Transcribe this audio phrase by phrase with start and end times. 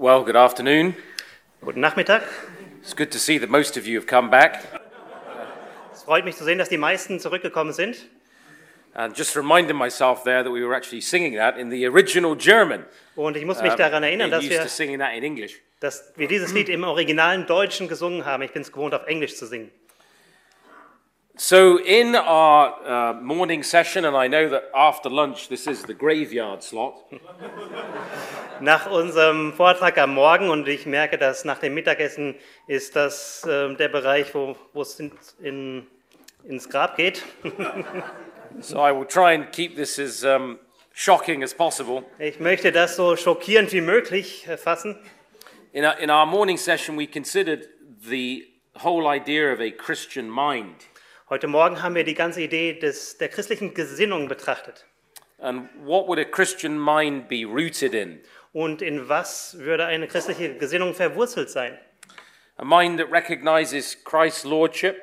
[0.00, 0.96] Well, good afternoon.
[1.62, 2.22] Guten Nachmittag.
[2.80, 4.64] It's good to see that most of you have come back.
[5.92, 8.08] Es freut mich zu sehen, dass die meisten zurückgekommen sind.
[8.94, 12.86] And just reminding myself there that we were actually singing that in the original German.
[13.14, 14.64] Und ich muss mich Um, daran erinnern, dass wir,
[15.80, 18.42] dass wir dieses Lied im originalen Deutschen gesungen haben.
[18.42, 19.70] Ich bin es gewohnt, auf Englisch zu singen.
[21.42, 25.94] So, in our uh, morning session, and I know that after lunch this is the
[25.94, 27.02] graveyard slot,
[28.60, 32.34] Nach unserem Vortrag am Morgen, und ich merke, dass nach dem Mittagessen
[32.66, 35.86] ist das ähm, der Bereich, wo, wo es in, in,
[36.44, 37.24] ins Grab geht.
[38.60, 40.58] so I will try and keep this as um,
[40.92, 42.04] shocking as possible.
[42.18, 44.98] Ich möchte das so schockierend wie möglich äh, fassen.
[45.72, 47.66] In in our morning session, we considered
[48.06, 48.46] the
[48.84, 50.89] whole idea of a Christian mind.
[51.30, 54.84] Heute Morgen haben wir die ganze Idee des, der christlichen Gesinnung betrachtet.
[55.38, 58.18] And what would a Christian mind be rooted in?
[58.52, 61.78] Und in was würde eine christliche Gesinnung verwurzelt sein?
[62.56, 65.00] A mind that recognizes Christ's lordship,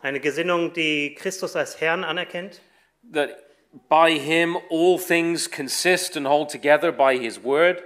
[0.00, 2.60] Eine Gesinnung, die Christus als Herrn anerkennt,
[3.12, 3.30] that
[3.88, 7.82] by him all things consist and hold together by his word,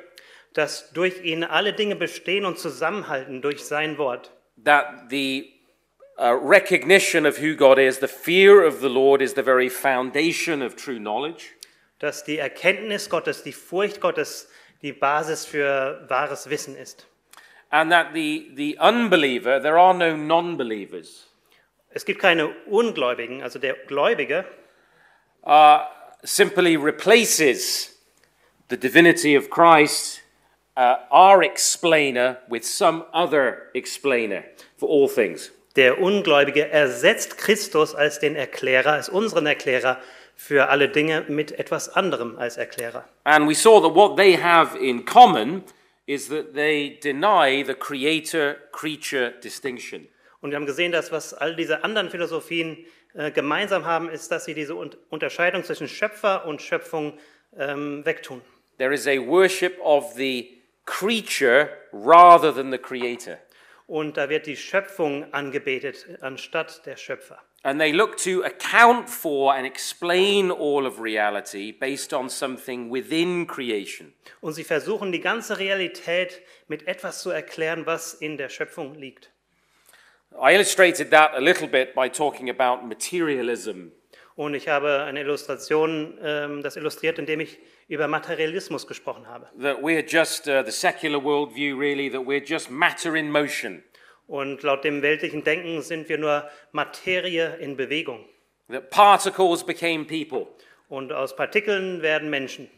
[0.53, 4.31] dass durch ihn alle Dinge bestehen und zusammenhalten durch sein Wort.
[4.63, 5.52] that the
[6.23, 10.63] uh, recognition of who God is, the fear of the Lord, is the very foundation
[10.63, 11.55] of true knowledge,
[11.99, 14.49] Dass die Erkenntnis Gottes, die Furcht Gottes
[14.83, 17.07] die Basis für wahres Wissen ist.
[17.71, 21.27] and that the, the unbeliever, there are no non believers,
[21.95, 24.45] Es gibt keine Ungläubigen, also der Gläubige
[25.45, 25.81] uh,
[26.25, 27.99] simply replaces
[28.69, 30.23] the divinity of Christ,
[30.77, 34.45] uh, our explainer, with some other explainer
[34.79, 35.51] for all things.
[35.77, 40.01] Der Ungläubige ersetzt Christus als den Erklärer, als unseren Erklärer
[40.37, 43.09] für alle Dinge mit etwas anderem als Erklärer.
[43.25, 45.63] And we saw that what they have in common
[46.07, 50.09] is that they deny the creator creature distinction.
[50.41, 52.85] Und wir haben gesehen, dass was all diese anderen Philosophien
[53.15, 57.19] äh, gemeinsam haben, ist, dass sie diese Un Unterscheidung zwischen Schöpfer und Schöpfung
[57.57, 58.43] ähm, wegtun.
[58.79, 63.39] There is a worship of the creature rather than the creator.
[63.93, 67.43] Und da wird die Schöpfung angebetet anstatt der Schöpfer.
[67.63, 73.47] And they look to account for and explain all of reality based on something within
[73.47, 74.15] creation.
[74.41, 79.31] Und sie versuchen die ganze Realität mit etwas zu erklären, was in der Schöpfung liegt.
[80.33, 83.93] I illustrated that a little bit by talking about materialism.
[84.37, 87.59] Und ich habe eine Illustration, ähm, das illustriert, indem ich
[87.93, 89.47] über Materialismus gesprochen habe.
[89.61, 93.83] That we're just, uh, the secular worldview really, that we're just matter in motion.
[94.27, 98.25] Und laut dem weltlichen Denken sind wir nur Materie in Bewegung.
[98.69, 100.49] That particles became people.
[100.89, 102.71] Und aus Partikeln werden Menschen.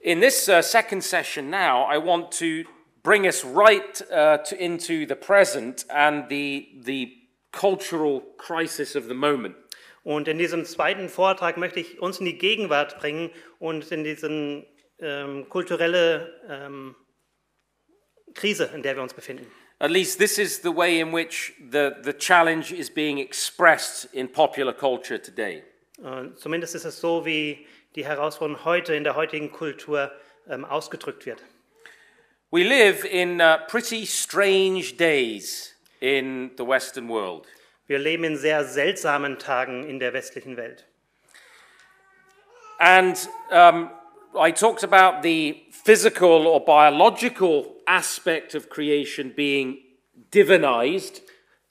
[0.00, 2.64] In this uh, second session now, I want to
[3.02, 7.14] bring us right uh, to, into the present and the, the
[7.52, 9.54] cultural crisis of the moment.
[10.04, 14.64] Und in diesem zweiten Vortrag möchte ich uns in die Gegenwart bringen und in diese
[14.98, 16.96] ähm, kulturelle ähm,
[18.34, 19.46] Krise, in der wir uns befinden.
[19.78, 24.28] At least this is the way in which the, the challenge is being expressed in
[24.28, 25.64] popular culture today.
[26.02, 30.12] Äh, zumindest ist es so, wie die Herausforderung heute in der heutigen Kultur
[30.48, 31.42] ähm, ausgedrückt wird.
[32.50, 37.46] We live in uh, pretty strange days in the Western world.
[37.92, 40.86] Wir leben in sehr seltsamen Tagen in der westlichen Welt.
[42.78, 43.90] And um,
[44.34, 49.76] I talked about the physical or biological aspect of creation being
[50.32, 51.20] divinized,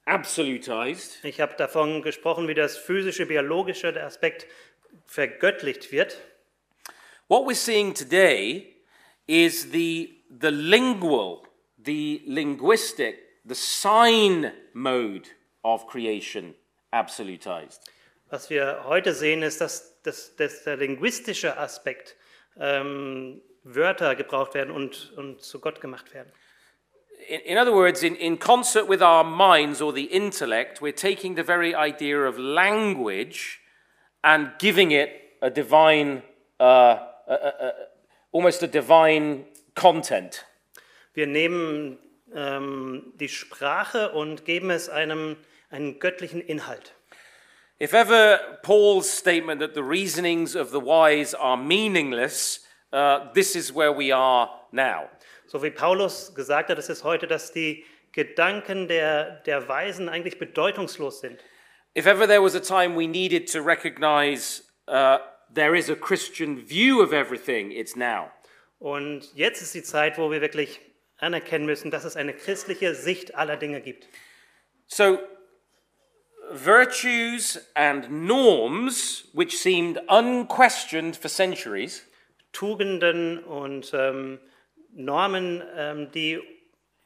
[0.06, 1.18] absolutized.
[1.26, 4.46] Ich habe davon gesprochen, wie das physische, biologische Aspekt
[5.08, 6.20] vergöttlicht wird.
[7.30, 8.76] What we're seeing today
[9.26, 11.48] is the, the lingual,
[11.84, 15.28] the linguistic, the sign mode
[15.63, 16.56] of creation
[16.92, 17.81] absolutized.
[18.30, 22.16] Was wir heute sehen, ist, dass, dass, dass der linguistische Aspekt
[22.58, 26.31] ähm, Wörter gebraucht werden und, und zu Gott gemacht werden.
[27.28, 31.36] In, in other words, in, in concert with our minds or the intellect, we're taking
[31.36, 33.60] the very idea of language
[34.24, 35.10] and giving it
[35.42, 36.24] a divine,
[36.60, 37.74] uh, a, a, a,
[38.31, 40.46] almost a divine content.
[41.14, 42.00] Wir nehmen
[42.34, 45.36] ähm, die Sprache und geben es einem
[45.71, 46.94] einen göttlichen Inhalt.
[47.79, 52.59] If ever Paul's statement that the reasonings of the wise are meaningless,
[52.94, 55.09] uh, this is where we are now.
[55.47, 60.38] So wie Paulus gesagt hat, es ist heute, dass die Gedanken der, der Weisen eigentlich
[60.38, 61.39] bedeutungslos sind.
[61.97, 65.18] If ever there was a time we needed to recognize uh,
[65.53, 68.31] there is a Christian view of everything, it's now.
[68.79, 70.79] Und jetzt ist die Zeit, wo wir wirklich
[71.18, 74.07] anerkennen müssen, dass es eine christliche Sicht aller Dinge gibt.
[74.88, 75.19] So,
[76.53, 82.06] virtues and norms, which seemed unquestioned for centuries,
[82.53, 84.39] Tugenden und ähm,
[84.94, 86.39] Normen, ähm, die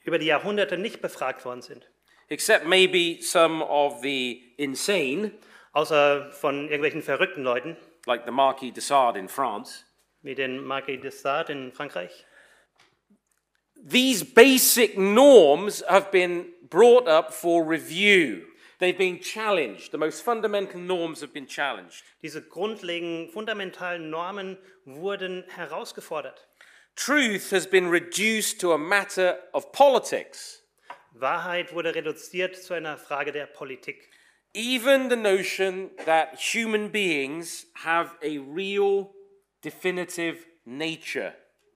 [0.03, 1.87] über die Jahrhunderte nicht befragt worden sind,
[2.29, 5.31] except maybe some of the insane,
[5.73, 9.85] außer von irgendwelchen verrückten Leuten, like the Marquis de Sade in France.
[10.25, 12.25] wie den Marquis de Sade in Frankreich.
[13.87, 18.47] These basic norms have been brought up for review.
[18.79, 19.91] They've been challenged.
[19.91, 22.03] The most fundamental norms have been challenged.
[22.21, 26.47] Diese grundlegenden, fundamentalen Normen wurden herausgefordert.
[26.95, 30.61] Truth has been reduced to a matter of politics.
[31.13, 34.09] Wahrheit wurde reduziert zu einer Frage der Politik.
[34.53, 39.11] Even the notion that human beings have a real,
[39.61, 41.33] definitive nature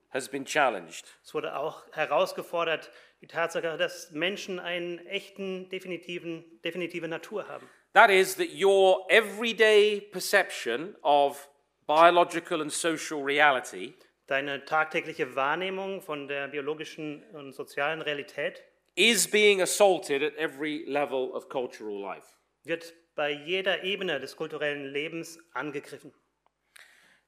[0.09, 1.05] has been challenged.
[1.23, 2.89] Es wurde auch herausgefordert,
[3.21, 7.67] die Tatsache, dass Menschen einen echten, definitiven, definitive Natur haben.
[7.93, 11.49] That is, that your everyday perception of
[11.87, 13.95] biological and social reality
[14.27, 18.63] Deine tagtägliche Wahrnehmung von der biologischen und sozialen Realität
[18.95, 22.27] is being assaulted at every level of cultural life.
[22.63, 26.13] wird bei jeder Ebene des kulturellen Lebens angegriffen.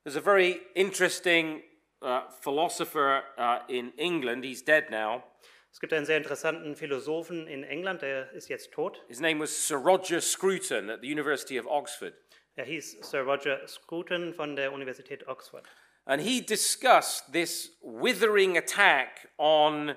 [0.03, 1.63] There's a very interesting
[2.03, 5.23] uh, philosopher uh, in England, he's dead now.
[5.71, 9.01] Es gibt einen sehr interessanten Philosophen in England, der ist jetzt tot.
[9.07, 12.13] His name was Sir Roger Scruton at the University of Oxford.
[12.55, 15.65] Er hieß Sir Roger Scruton von der Universität Oxford.
[16.05, 19.95] And he discussed this withering attack on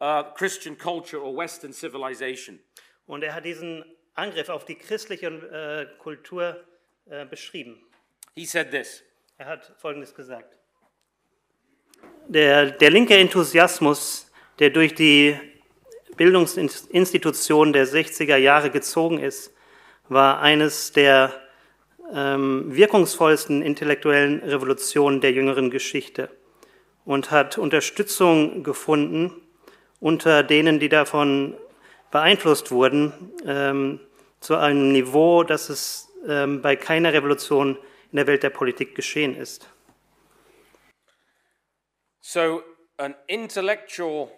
[0.00, 2.58] uh, Christian culture or Western civilization.
[3.06, 3.84] Und er hat diesen
[4.14, 6.64] Angriff auf die christliche äh, Kultur
[7.06, 7.78] äh, beschrieben.
[8.34, 9.02] He said this
[9.36, 10.56] Er hat Folgendes gesagt.
[12.28, 14.29] Der, der linke Enthusiasmus,
[14.60, 15.36] der durch die
[16.16, 19.52] Bildungsinstitutionen der 60er Jahre gezogen ist,
[20.08, 21.32] war eines der
[22.12, 26.28] ähm, wirkungsvollsten intellektuellen Revolutionen der jüngeren Geschichte
[27.04, 29.32] und hat Unterstützung gefunden
[29.98, 31.56] unter denen, die davon
[32.10, 34.00] beeinflusst wurden, ähm,
[34.40, 37.76] zu einem Niveau, das es ähm, bei keiner Revolution
[38.10, 39.68] in der Welt der Politik geschehen ist.
[42.20, 42.62] So,
[42.96, 44.30] an intellectual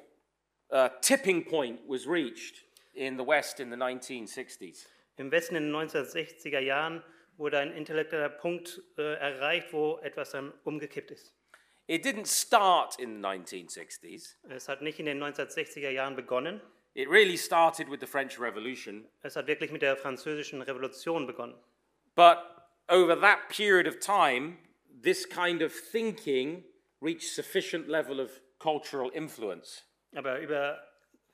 [0.72, 2.64] uh, tipping point was reached
[2.94, 4.86] in the West in the 1960s.
[5.19, 7.02] Im Westen in den 1960er Jahren
[7.36, 11.34] wurde ein intellektueller Punkt äh, erreicht, wo etwas dann umgekippt ist.
[11.86, 16.60] It didn't start in the 1960s, Es hat nicht in den 1960er Jahren begonnen,
[16.94, 19.06] it really started with the French Revolution.
[19.22, 21.56] es hat wirklich mit der französischen Revolution begonnen.
[22.14, 22.38] But
[22.88, 24.58] over that period of time,
[25.02, 26.64] this kind of thinking
[27.00, 29.82] reached sufficient level of cultural influence.
[30.14, 30.82] Aber über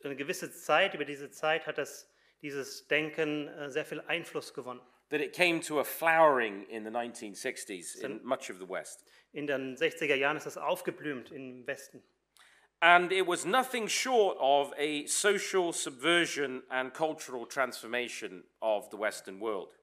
[0.04, 2.10] eine gewisse Zeit, über diese Zeit hat das,
[2.42, 4.80] dieses Denken äh, sehr viel Einfluss gewonnen.
[5.10, 9.04] That it came to a flowering in the 1960s in much of the West.
[9.32, 12.02] In den 60er Jahren ist das aufgeblüht im Westen.
[12.80, 19.40] And it was nothing short of a social subversion and cultural transformation of the Western
[19.40, 19.74] world.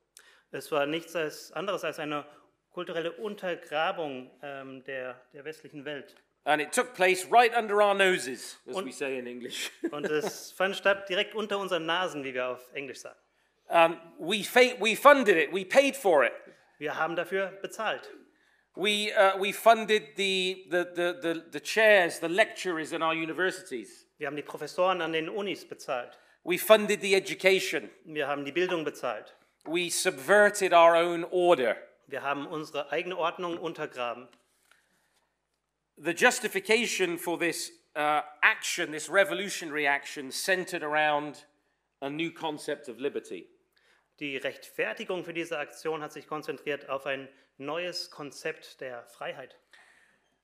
[0.52, 2.26] Es war nichts als anderes als eine
[2.70, 6.16] kulturelle Untergrabung ähm, der, der westlichen Welt.
[6.46, 9.72] And it took place right under our noses, as Und- we say in English.
[9.92, 13.18] Und es fand statt direkt unter unseren Nasen, wie wir auf Englisch sagen.
[13.68, 14.46] um, we,
[14.80, 16.34] we funded it, we paid for it.
[16.78, 18.08] Wir haben dafür bezahlt.
[18.76, 24.06] We, uh, we funded the, the, the, the, the chairs, the lecturers in our universities.
[24.18, 26.18] Wir haben die Professoren an den Unis bezahlt.
[26.44, 27.90] We funded the education.
[28.04, 29.34] Wir haben die Bildung bezahlt.
[29.66, 31.76] We subverted our own order.
[32.08, 34.28] Wir haben unsere eigene Ordnung untergraben.
[35.98, 41.46] The justification for this uh, action, this revolutionary action, centered around
[42.02, 43.48] a new concept of liberty.
[44.20, 49.56] Die Rechtfertigung für diese Aktion hat sich konzentriert auf ein neues Konzept der Freiheit.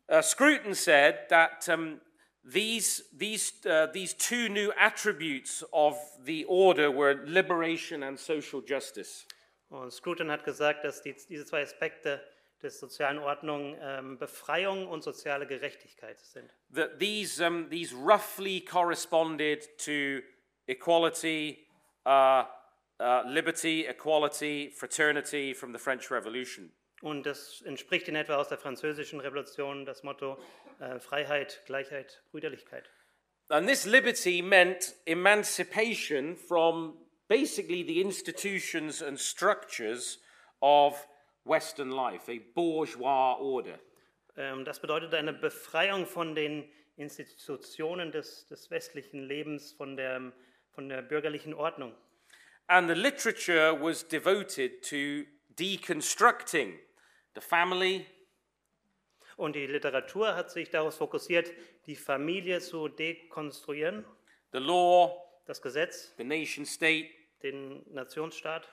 [0.10, 2.02] Uh, Scruton said that um,
[2.44, 9.26] these, these, uh, these two new attributes of the order were liberation and social justice.
[9.70, 12.22] Und Scruton hat gesagt, dass die, diese zwei Aspekte
[12.62, 16.50] der sozialen Ordnung ähm, Befreiung und soziale Gerechtigkeit sind.
[16.74, 20.22] That these, um, these roughly corresponded to
[20.68, 21.68] equality,
[22.06, 22.44] uh,
[23.00, 26.72] uh, liberty, equality, fraternity from the French Revolution.
[27.02, 30.38] Und das entspricht in etwa aus der französischen Revolution das Motto
[30.80, 32.90] äh, Freiheit, Gleichheit, Brüderlichkeit.
[33.50, 40.20] And this liberty meant emancipation from basically the institutions and structures
[40.62, 41.08] of
[41.46, 43.80] Western life, a bourgeois order.
[44.38, 50.32] Ähm, Das bedeutet eine Befreiung von den Institutionen des, des westlichen Lebens, von der,
[50.72, 51.96] von der bürgerlichen Ordnung.
[52.68, 55.26] And the literature was devoted to
[55.58, 56.80] deconstructing
[57.36, 58.06] the family,
[59.38, 61.52] Und die Literatur hat sich darauf fokussiert,
[61.88, 64.06] die Familie zu dekonstruieren,
[64.52, 67.10] the law, das Gesetz, the nation state,
[67.42, 68.70] den Nationsstaat,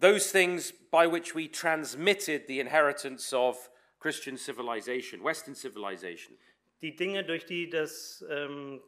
[0.00, 6.36] those things by which we transmitted the inheritance of Christian civilization, Western civilization.
[6.80, 8.80] die Dinge, durch die das ähm,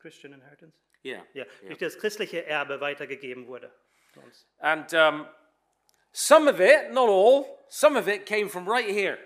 [0.00, 1.24] Christian Inheritance, Yeah.
[1.32, 3.70] ja, durch das christliche Erbe weitergegeben wurde.
[4.58, 5.26] And um,
[6.12, 9.18] some of it, not all, some of it came from right here.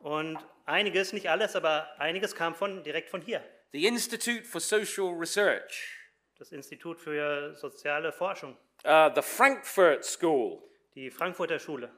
[0.00, 3.44] Und einiges, nicht alles, aber einiges kam von, direkt von hier.
[3.72, 5.94] The Institute for Social Research,
[6.38, 10.60] Das Institut für soziale Forschung, uh, the Frankfurt School,
[10.94, 11.88] die Frankfurter Schule.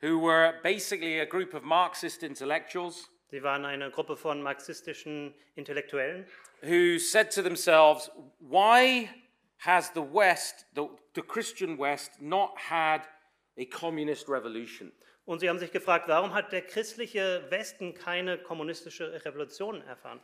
[0.00, 6.26] who were basically a group of Marxist intellectuals Sie waren eine Gruppe von marxistischen Intellektuellen,
[6.62, 8.10] who said to themselves,
[8.40, 9.08] why
[9.58, 13.02] has the West, the, the Christian West, not had
[13.56, 14.90] a communist revolution?
[15.26, 20.20] Und sie haben sich gefragt, warum hat der christliche Westen keine kommunistische Revolution erfahren?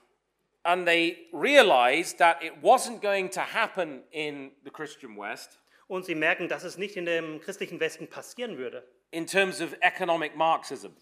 [0.65, 6.15] And they realized that it wasn't going to happen in the Christian West Und sie
[6.15, 8.83] merken, dass es nicht in dem christlichen Westen passieren würde.
[9.11, 10.93] in terms of economic Marxism.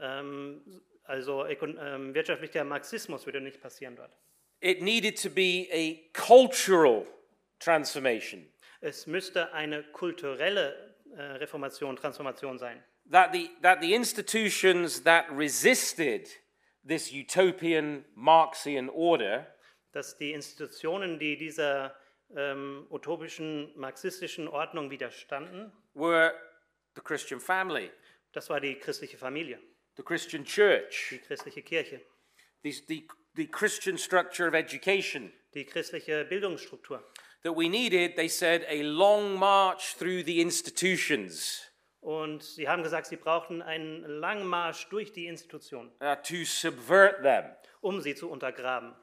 [0.00, 0.60] Ähm,
[1.04, 4.12] also ähm, wirtschaftlicher Marxismus würde nicht passieren dort.
[4.60, 7.06] It needed to be a cultural
[7.58, 8.46] transformation.
[8.80, 12.82] Es müsste eine kulturelle äh, Reformation, Transformation sein.
[13.10, 16.28] That the, that the institutions that resisted
[16.86, 19.46] this utopian Marxian order
[19.92, 21.94] Dass die Institutionen, die dieser
[22.36, 26.32] ähm, utopischen marxistischen Ordnung widerstanden, were
[26.94, 27.90] the Christian family,
[28.32, 29.58] das war die christliche Familie,
[29.96, 32.00] the Christian church, die christliche Kirche,
[32.62, 35.32] the, the, the Christian structure of education.
[35.54, 37.02] die christliche Bildungsstruktur.
[37.42, 41.68] That we needed, they said, a long march through the institutions
[42.00, 47.22] Und sie haben gesagt, sie brauchten einen langen Marsch durch die Institutionen, uh, to subvert
[47.22, 47.44] them.
[47.80, 48.94] um sie zu untergraben.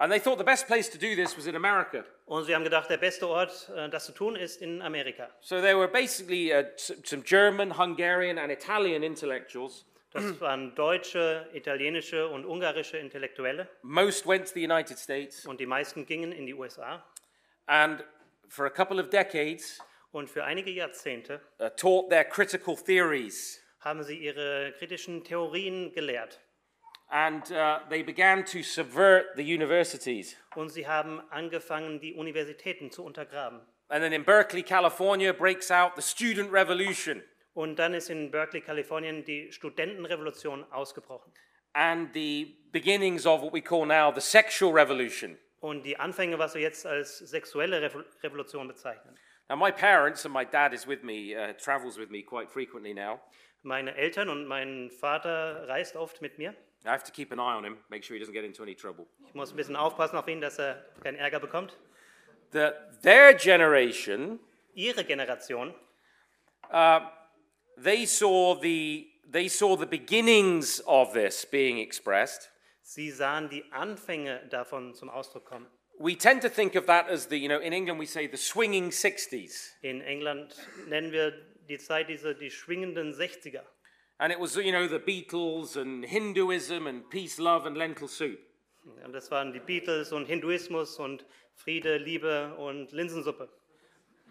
[0.00, 2.04] And they thought the best place to do this was in America.
[2.24, 5.28] Und sie haben gedacht, der beste Ort, äh, das zu tun, ist in Amerika.
[5.40, 9.84] So there were basically uh, some German, Hungarian, and Italian intellectuals.
[10.12, 13.68] Das waren deutsche, italienische und ungarische Intellektuelle.
[13.82, 15.44] Most went to the United States.
[15.46, 17.04] Und die meisten gingen in die USA.
[17.66, 18.02] and
[18.48, 19.78] for a couple of decades
[20.12, 23.60] Und für einige Jahrzehnte uh, taught their critical theories.
[23.80, 26.40] haben sie ihre kritischen Theorien gelehrt.
[27.12, 30.36] And uh, they began to subvert the universities.
[30.54, 33.60] Und sie haben angefangen, die Universitäten zu untergraben.
[33.88, 37.22] And then in Berkeley, California, breaks out the student revolution
[37.54, 41.32] Und dann ist in Berkeley, Kalifornien, die Studentenrevolution ausgebrochen.
[41.74, 45.36] and the beginnings of what we call now the sexual revolution.
[45.60, 49.16] Und die Anfänge, was wir jetzt als sexuelle Revo- Revolution bezeichnen.
[49.48, 52.94] Now, my parents, and my dad is with me, uh, travels with me quite frequently
[52.94, 53.20] now.
[53.62, 56.54] Meine Eltern und mein Vater reist oft mit mir.
[56.84, 58.74] I have to keep an eye on him, make sure he doesn't get into any
[58.74, 59.06] trouble.
[59.26, 61.76] Ich muss ein bisschen aufpassen auf ihn, dass er keinen Ärger bekommt.
[62.52, 64.40] That their generation
[64.74, 65.74] Ihre Generation,
[67.76, 72.50] they saw the they saw the beginnings of this being expressed.
[72.82, 75.66] sie sahen die Anfänge davon zum Ausdruck kommen.
[75.98, 78.36] We tend to think of that as the you know in England we say the
[78.36, 80.56] swinging 60s, In England
[80.88, 81.32] nennen wir
[81.68, 83.62] die Zeit diese die schwingenden 60er.
[84.20, 88.38] And it was you know the Beatles and Hinduism and peace, love, and lentil soup.
[89.04, 91.24] Und das waren die Beatles und Hinduismus und
[91.54, 93.48] Friede, Liebe und Linsensuppe.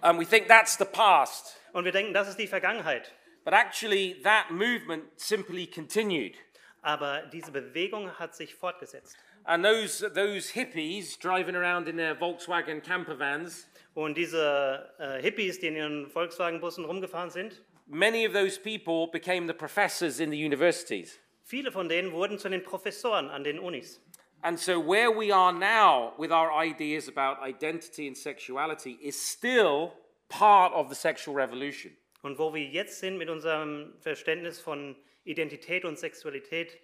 [0.02, 3.14] And we think that's the past, Und wir denken, das ist die Vergangenheit.
[3.44, 6.36] but actually that movement simply continued.
[6.82, 9.18] Aber diese Bewegung hat sich fortgesetzt.
[9.44, 15.60] And those those hippies driving around in their Volkswagen camper vans, Und diese äh, Hippies,
[15.60, 20.38] die in ihren Volkswagenbussen rumgefahren sind, many of those people became the professors in the
[20.38, 21.20] universities.
[21.44, 24.00] viele von denen wurden zu den Professoren an den Unis.
[24.42, 29.94] And so, where we are now with our ideas about identity and sexuality is still
[30.30, 31.92] part of the sexual revolution.
[32.22, 36.78] Und wo wir jetzt sind mit unserem Verständnis von Identität und Sexualität,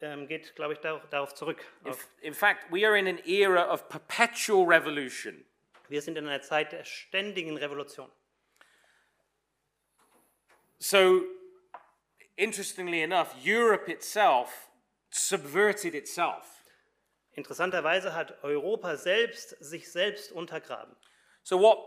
[0.00, 1.64] ähm, geht, glaube ich, darauf, darauf zurück.
[1.84, 5.44] Auf, In fact, we are in an era of perpetual revolution.
[5.88, 8.08] wir sind in einer Zeit der ständigen Revolution.
[10.78, 11.22] So,
[12.36, 14.68] interestingly enough, Europe itself
[15.10, 16.62] subverted itself.
[17.36, 20.94] Interessanterweise hat Europa selbst sich selbst untergraben.
[21.42, 21.78] So, what,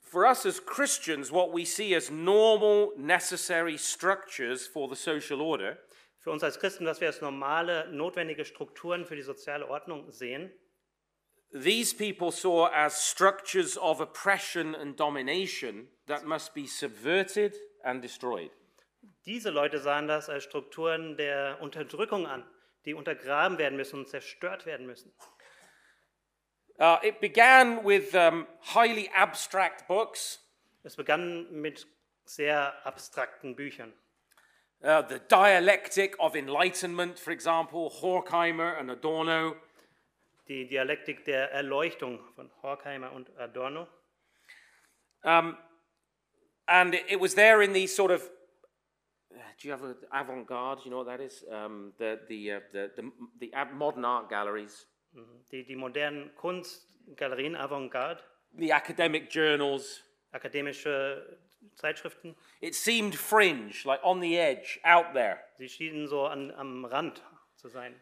[0.00, 5.78] for us as Christians, what we see as normal, necessary structures for the social order
[6.26, 10.50] Für uns als Christen, was wir als normale, notwendige Strukturen für die soziale Ordnung sehen,
[11.52, 17.54] these people saw as structures of oppression and domination that must be subverted
[17.86, 18.50] and destroyed.
[19.24, 22.44] diese Leute sahen das als Strukturen der Unterdrückung an,
[22.84, 25.12] die untergraben werden müssen und zerstört werden müssen.
[26.78, 30.42] Uh, it began with um, highly abstract books,
[30.82, 31.86] Es begann mit
[32.24, 33.92] sehr abstrakten Büchern.
[34.82, 39.56] uh, the dialectic of enlightenment, for example, Horkheimer and Adorno.
[40.48, 43.88] Die Dialektik der Erleuchtung von Horkheimer und Adorno.
[45.22, 45.56] Um,
[46.68, 48.22] and it, it was there in these sort of.
[49.32, 50.80] uh, Do you have an avant-garde?
[50.84, 51.44] You know what that is?
[51.50, 53.02] Um, the the, uh, the the
[53.40, 54.86] the modern art galleries,
[55.50, 58.20] Die, die modernen Kunstgalerien, Avantgarde,
[58.58, 60.02] the academic journals.
[60.32, 61.38] akademische
[61.76, 65.38] Zeitschriften, It seemed fringe, like on the edge, out there.
[65.56, 67.22] sie schienen so an, am Rand
[67.56, 67.94] zu sein.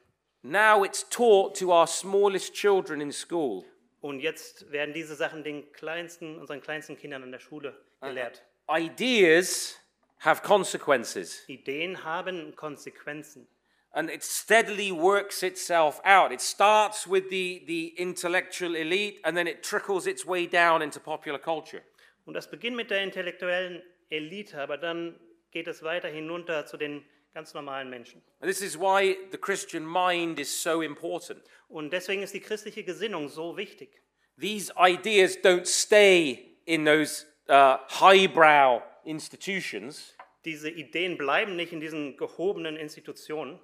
[0.42, 3.64] Now it's taught to our smallest children in school.
[4.00, 8.42] Und jetzt werden diese Sachen den kleinsten, unseren kleinsten Kindern an der Schule gelehrt.
[8.68, 9.74] Ideas
[10.18, 13.46] have consequences, Ideen haben Konsequenzen.
[13.94, 16.32] and it steadily works itself out.
[16.32, 20.98] It starts with the, the intellectual elite, and then it trickles its way down into
[20.98, 21.82] popular culture.
[22.26, 25.14] Und das beginnt mit der intellektuellen Elite, aber dann
[25.52, 27.04] geht es weiter hinunter zu den
[27.34, 28.22] ganz normalen Menschen.
[28.40, 31.42] And this is why the Christian mind is so important.
[31.68, 34.00] Und deswegen ist die christliche Gesinnung so wichtig.
[34.38, 42.16] These ideas don't stay in those uh, highbrow institutions, Diese Ideen bleiben nicht in diesen
[42.18, 43.58] gehobenen Institutionen,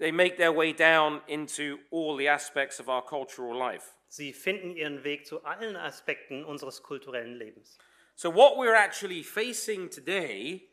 [0.00, 3.92] they make their way down into all the aspects of our cultural life.
[4.08, 7.78] sie finden ihren Weg zu allen Aspekten unseres kulturellen Lebens.
[8.16, 10.68] So, what we're actually facing today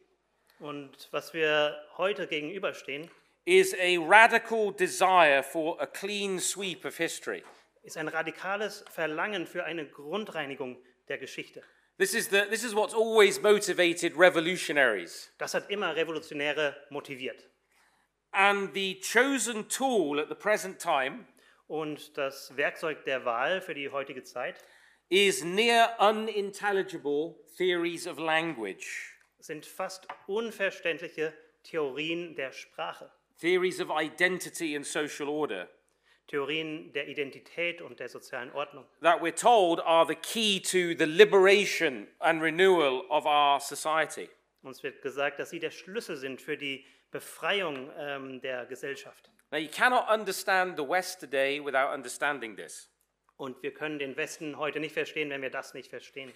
[0.60, 3.10] Und was wir heute gegenüberstehen,
[3.46, 7.44] is a radical desire for a clean sweep of history.
[7.84, 11.64] ist ein radikales Verlangen für eine Grundreinigung der Geschichte.
[12.02, 15.30] This is, the, this is what's always motivated revolutionaries.
[15.38, 17.44] Das hat immer Revolutionäre motiviert.
[18.34, 21.28] And the chosen tool at the present time
[21.68, 24.56] Und das Werkzeug der Wahl für die heutige Zeit
[25.10, 31.34] is near unintelligible theories of language, sind fast unverständliche
[31.64, 35.70] Theorien der Sprache, theories of identity and social order
[36.32, 41.06] Theorien der Identität und der sozialen Ordnung, that we're told are the key to the
[41.06, 44.30] liberation and renewal of our society.
[44.64, 49.30] Uns wird gesagt, dass sie der Schlüssel sind für die Befreiung ähm, der Gesellschaft.
[49.52, 52.90] Now, you cannot understand the West today without understanding this.
[53.36, 56.32] Und wir können den Westen heute nicht verstehen, wenn wir das nicht verstehen.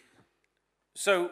[0.93, 1.29] So,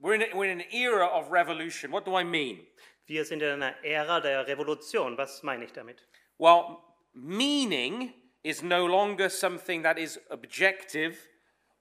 [0.00, 1.92] we're in, a, we're in an era of revolution.
[1.92, 2.66] What do I mean?
[3.06, 5.16] Wir sind in einer Ära der Revolution.
[5.16, 6.02] Was meine ich damit?
[6.38, 6.78] Well,
[7.18, 8.12] meaning
[8.44, 11.16] is no longer something that is objective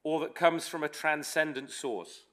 [0.04, 2.26] or that comes from a transcendent source.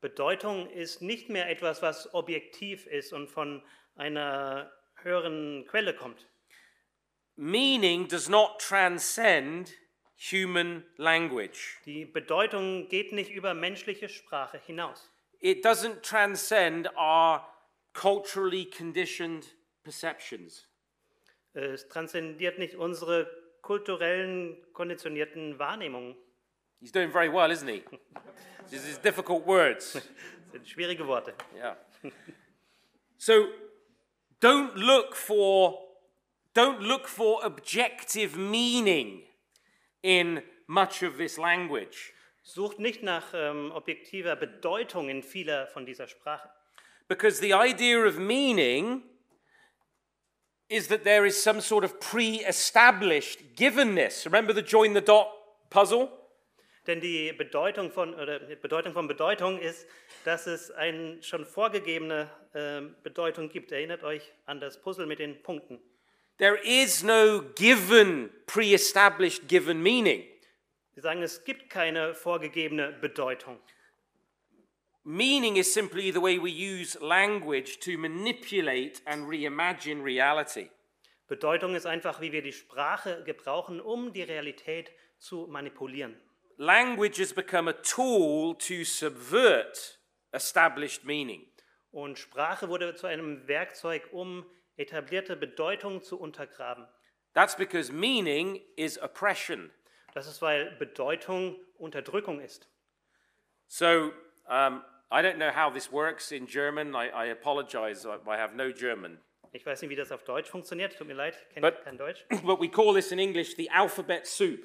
[0.00, 3.62] Bedeutung ist nicht mehr etwas, was objektiv ist und von
[3.96, 4.70] einer
[5.02, 6.26] höheren Quelle kommt.
[7.36, 9.72] Meaning does not transcend
[10.16, 11.80] human language.
[11.84, 15.10] Die Bedeutung geht nicht über menschliche Sprache hinaus.
[15.40, 17.44] It doesn't transcend our
[17.92, 19.46] culturally conditioned
[19.82, 20.66] perceptions.
[21.54, 23.30] Es transzendiert nicht unsere
[23.62, 26.16] kulturellen, konditionierten Wahrnehmungen.
[26.80, 27.82] He's doing very well, isn't he?
[28.70, 29.92] These is difficult words.
[30.52, 31.34] Sind schwierige Worte.
[31.54, 31.76] Yeah.
[33.16, 33.48] So
[34.40, 35.78] don't look for
[36.54, 39.22] don't look for objective meaning
[40.02, 42.12] in much of this language
[42.42, 46.50] Sucht nicht nach ähm, objektiver Bedeutung in vieler von dieser Sprache.
[47.08, 49.02] because the idea of meaning
[50.68, 54.24] is that there is some sort of pre-established givenness.
[54.24, 55.28] Remember the join the dot
[55.70, 56.08] puzzle?
[56.86, 59.86] Denn die Bedeutung von, oder Bedeutung von Bedeutung ist,
[60.24, 63.72] dass es eine schon vorgegebene ähm, Bedeutung gibt.
[63.72, 65.80] Erinnert euch an das Puzzle mit den Punkten.
[66.38, 70.24] There is no given pre-established given meaning.
[70.94, 73.58] Wir sagen, es gibt keine vorgegebene Bedeutung.
[75.06, 80.70] Meaning is simply the way we use language to manipulate and reimagine reality.
[81.28, 86.16] Bedeutung ist einfach, wie wir die Sprache gebrauchen, um die Realität zu manipulieren.
[86.56, 89.98] Language has become a tool to subvert
[90.32, 91.46] established meaning.
[91.90, 96.88] Und Sprache wurde zu einem Werkzeug, um etablierte Bedeutung zu untergraben.
[97.34, 99.70] That's because meaning is oppression.
[100.14, 102.70] Das ist, weil Bedeutung Unterdrückung ist.
[103.66, 104.12] So
[104.48, 104.82] um,
[105.14, 106.96] I don't know how this works in German.
[106.96, 108.04] I, I apologize.
[108.04, 109.18] I, I have no German.
[109.52, 110.96] Ich weiß nicht, wie das auf Deutsch funktioniert.
[110.98, 112.24] Tut mir leid, kenne But- kein Deutsch.
[112.44, 114.60] But we call this in English the alphabet soup.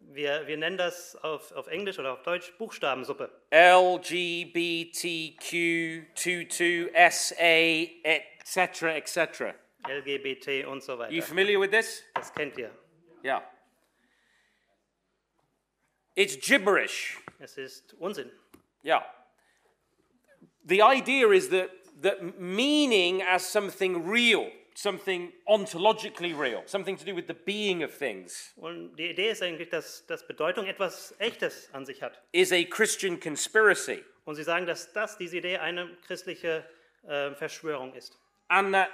[0.00, 3.30] Wir, wir nennen das auf, auf Englisch oder auf Deutsch Buchstabensuppe.
[3.50, 9.54] L, G, B, T, Q, 2, 2, S, A, etc., etc.
[9.86, 11.22] LGBT und so You weiter.
[11.22, 12.02] familiar with this?
[12.14, 12.70] Das kennt ihr.
[13.22, 13.42] Yeah.
[16.14, 17.18] It's gibberish.
[17.38, 18.30] Es ist Unsinn.
[18.84, 19.04] Yeah.
[20.66, 21.70] The idea is that,
[22.02, 27.92] that meaning as something real, something ontologically real, something to do with the being of
[27.92, 32.20] things, Und die Idee ist eigentlich, dass, dass Bedeutung etwas Echtes an sich hat.
[32.32, 34.02] is a Christian conspiracy.
[34.24, 36.64] Und sie sagen, dass das, diese Idee, eine christliche
[37.06, 38.18] äh, Verschwörung ist.
[38.48, 38.88] And that,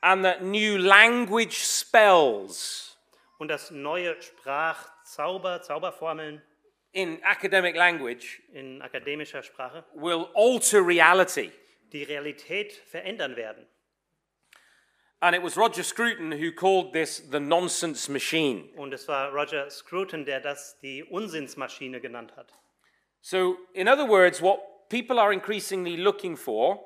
[0.00, 2.96] and that new language spells
[3.38, 6.42] Und dass neue Sprachzauber, Zauberformeln
[6.94, 11.50] in academic language in akademischer Sprache will alter reality.
[11.92, 13.66] die Realität verändern werden.
[15.20, 18.68] And it was Roger Scruton who called this the nonsense machine.
[18.76, 22.52] Und es war Roger Scruton, der das die Unsinnsmaschine genannt hat.
[23.20, 26.78] So, in other words, what people are increasingly looking for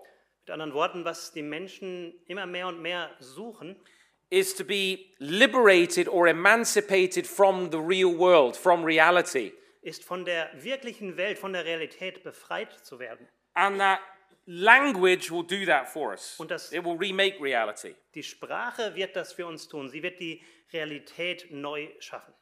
[0.46, 3.76] Mit anderen Worten, was die Menschen immer mehr und mehr suchen,
[4.30, 9.52] is to be liberated or emancipated from the real world, from reality.
[9.82, 13.28] Ist von der wirklichen Welt, von der Realität befreit zu werden.
[13.54, 14.00] And that
[14.46, 16.38] language will do that for us.
[16.38, 17.94] Und das- It will remake reality.
[18.14, 19.88] Die Sprache wird das für uns tun.
[19.88, 22.34] Sie wird die Realität neu schaffen.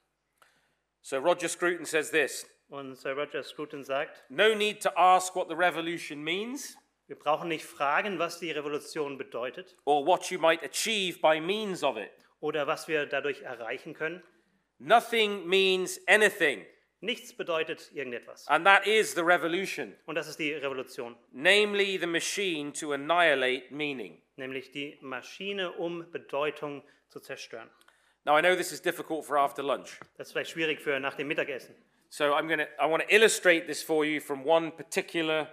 [1.02, 5.48] So Roger Scruton says this Und Sir Roger Scruton sagt, No need to ask what
[5.48, 6.76] the revolution means
[7.08, 11.84] wir brauchen nicht fragen, was die Revolution bedeutet or what you might achieve by means
[11.84, 12.10] of it.
[12.40, 14.22] oder was wir dadurch erreichen können.
[14.78, 16.66] Nothing means anything.
[17.00, 18.48] Nichts bedeutet irgendetwas.
[18.48, 23.70] And that is the revolution, Und das ist die Revolution, namely the machine to annihilate
[23.70, 24.20] meaning.
[24.36, 27.70] nämlich die Maschine, um Bedeutung zu zerstören.
[28.24, 30.00] Now, I know this is difficult for after lunch.
[30.16, 31.74] Das ist vielleicht schwierig für nach dem Mittagessen.
[32.08, 35.48] So I'm going to I want to illustrate this for you from one particular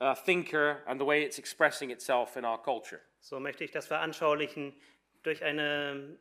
[0.00, 3.00] uh, thinker and the way it's expressing itself in our culture.
[3.20, 4.74] So möchte ich das veranschaulichen
[5.22, 6.18] durch eine,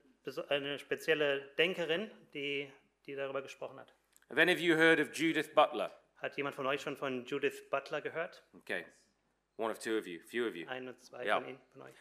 [0.49, 2.71] eine spezielle Denkerin, die,
[3.05, 3.93] die darüber gesprochen hat.
[4.29, 5.89] Have any of you heard of Judith Butler?
[6.21, 8.43] Hat jemand von euch schon von Judith Butler gehört?
[8.55, 8.85] Okay.
[9.57, 10.67] One of two of you, few of you.
[10.67, 11.39] Ein oder zwei Ja.
[11.39, 11.95] von, Ihnen, von euch.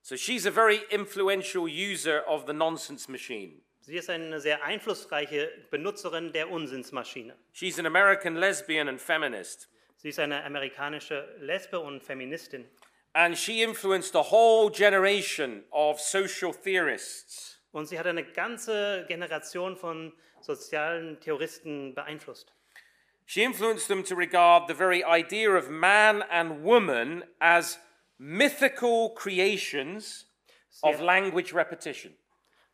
[0.00, 3.60] So she's a very influential user of the nonsense machine.
[3.80, 7.36] Sie ist eine sehr einflussreiche Benutzerin der Unsinnsmaschine.
[7.52, 9.68] She's an American lesbian and feminist.
[9.96, 12.66] Sie ist eine amerikanische Lesbe und Feministin.
[13.12, 17.60] And she influenced a whole generation of social theorists.
[17.72, 20.12] Und sie hat eine ganze Generation von
[20.44, 22.52] sozialen Theoristen beeinflusst.
[23.26, 27.78] She influenced them to regard the very idea of man and woman as
[28.18, 30.26] mythical creations
[30.82, 32.12] of language repetition.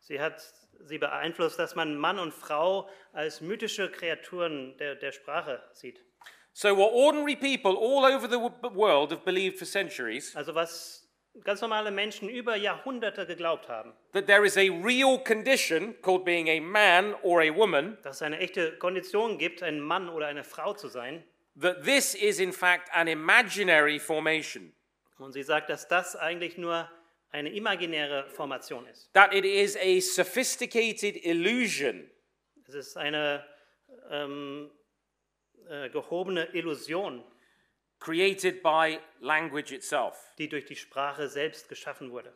[0.01, 0.41] Sie hat
[0.85, 6.03] sie beeinflusst, dass man Mann und Frau als mythische Kreaturen der, der Sprache sieht.
[6.53, 8.39] So, what ordinary people all over the
[8.73, 11.00] world have believed for centuries Also was
[11.43, 16.47] ganz normale Menschen über Jahrhunderte geglaubt haben, that there is a real condition called being
[16.49, 20.43] a man or a woman, dass es eine echte Kondition gibt, ein Mann oder eine
[20.43, 21.23] Frau zu sein.
[21.59, 24.73] that this is in fact an imaginary formation,
[25.17, 26.89] Und sie sagt, dass das eigentlich nur
[27.31, 29.09] eine imaginäre Formation ist.
[29.13, 32.09] that it is a sophisticated illusion.
[32.67, 33.45] Es ist eine
[34.09, 34.69] ähm,
[35.69, 37.23] äh, gehobene Illusion,
[38.01, 40.17] created by language itself.
[40.37, 42.33] die durch die Sprache selbst geschaffen wurde.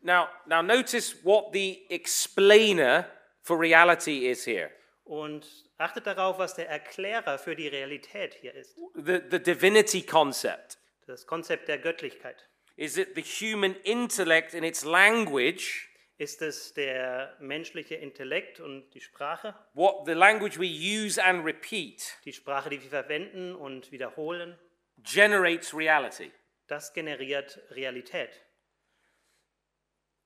[0.00, 3.06] Now, now notice what the explainer
[3.42, 4.70] for reality is here.
[5.04, 8.76] Und achtet darauf, was der Erklärer für die Realität hier ist.
[8.94, 12.48] The, the divinity concept Das Konzept der Göttlichkeit.
[12.76, 19.00] is that the human intellect in its language, Ist es der menschliche Intellekt und die
[19.00, 19.54] Sprache?
[19.74, 24.58] what the language we use and repeat, Die Sprache, die wir verwenden und wiederholen,
[25.04, 26.30] generates reality.
[26.66, 28.40] das generiert Realität.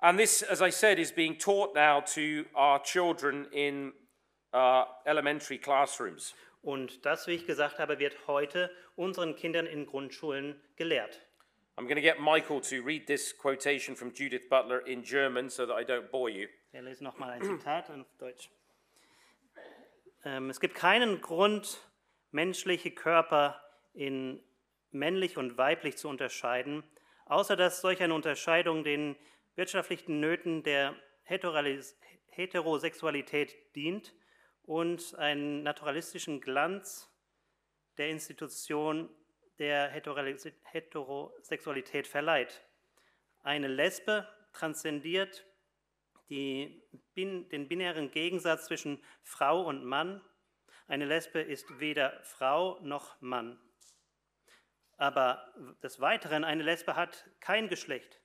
[0.00, 3.92] And this, as I said, is being taught now to our children in
[4.52, 6.34] uh, elementary classrooms.
[6.62, 11.20] Und das, wie ich gesagt habe, wird heute unseren Kindern in Grundschulen gelehrt.
[11.76, 15.64] I'm going to get Michael to read this quotation from Judith Butler in German so
[15.66, 16.48] that I don't bore you.
[16.72, 18.50] Ich lese nochmal ein Zitat auf Deutsch.
[20.24, 21.80] Ähm, es gibt keinen Grund,
[22.32, 23.60] menschliche Körper
[23.94, 24.40] in
[24.90, 26.83] männlich und weiblich zu unterscheiden,
[27.27, 29.16] außer dass solch eine Unterscheidung den
[29.55, 34.14] wirtschaftlichen Nöten der Heterosexualität dient
[34.62, 37.11] und einen naturalistischen Glanz
[37.96, 39.09] der Institution
[39.59, 42.62] der Heterosexualität verleiht.
[43.42, 45.46] Eine Lesbe transzendiert
[46.29, 46.83] die,
[47.16, 50.20] den binären Gegensatz zwischen Frau und Mann.
[50.87, 53.59] Eine Lesbe ist weder Frau noch Mann.
[54.98, 58.20] Aber des Weiteren, eine Lesbe hat kein Geschlecht.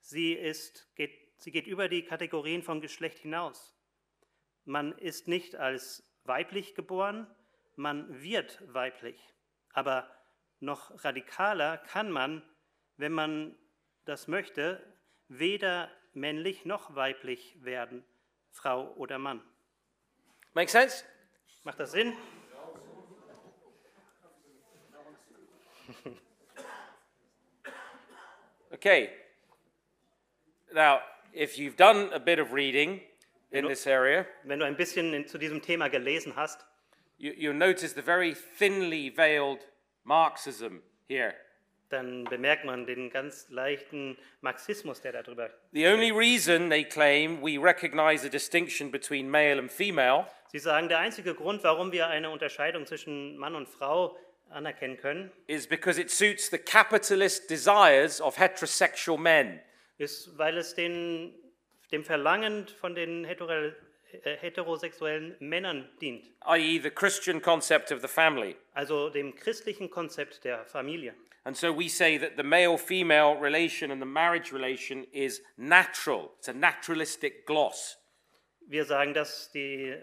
[0.00, 3.76] Sie, ist, geht, sie geht über die Kategorien von Geschlecht hinaus.
[4.64, 7.26] Man ist nicht als weiblich geboren,
[7.76, 9.34] man wird weiblich.
[9.72, 10.10] Aber
[10.60, 12.42] noch radikaler kann man,
[12.96, 13.54] wenn man
[14.06, 14.82] das möchte,
[15.28, 18.02] weder männlich noch weiblich werden,
[18.50, 19.42] Frau oder Mann.
[20.54, 21.04] Make sense?
[21.64, 22.14] Macht das Sinn?
[28.74, 29.10] Okay.
[30.74, 31.00] Now,
[31.32, 33.02] if you've done a bit of reading
[33.52, 36.64] in this area, Wenn du ein bisschen zu diesem Thema gelesen hast,
[37.16, 39.60] you, you'll notice the very thinly veiled
[40.02, 41.34] Marxism here.
[41.90, 45.50] dann bemerkt man den ganz leichten Marxismus, der darüber.
[45.72, 50.88] The only reason they claim we recognize a distinction between male and female Sie sagen,
[50.88, 54.16] der einzige Grund, warum wir eine Unterscheidung zwischen Mann und Frau
[54.54, 59.60] anerkennen können, is because it suits the capitalist desires of heterosexual men.
[59.98, 61.34] ist, weil es den,
[61.92, 68.08] dem Verlangen von den hetero, äh, heterosexuellen Männern dient, i.e., the Christian concept of the
[68.08, 68.56] family.
[68.74, 71.14] also dem christlichen Konzept der Familie.
[71.46, 76.30] And so we say that the male female relation and the marriage relation is natural.
[76.38, 77.98] It's a naturalistic gloss.
[78.66, 79.94] Wir sagen, dass die,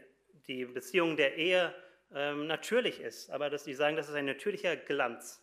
[0.47, 1.73] die Beziehung der Ehe
[2.15, 5.41] ähm, natürlich ist, aber dass sie sagen, das ist ein natürlicher Glanz.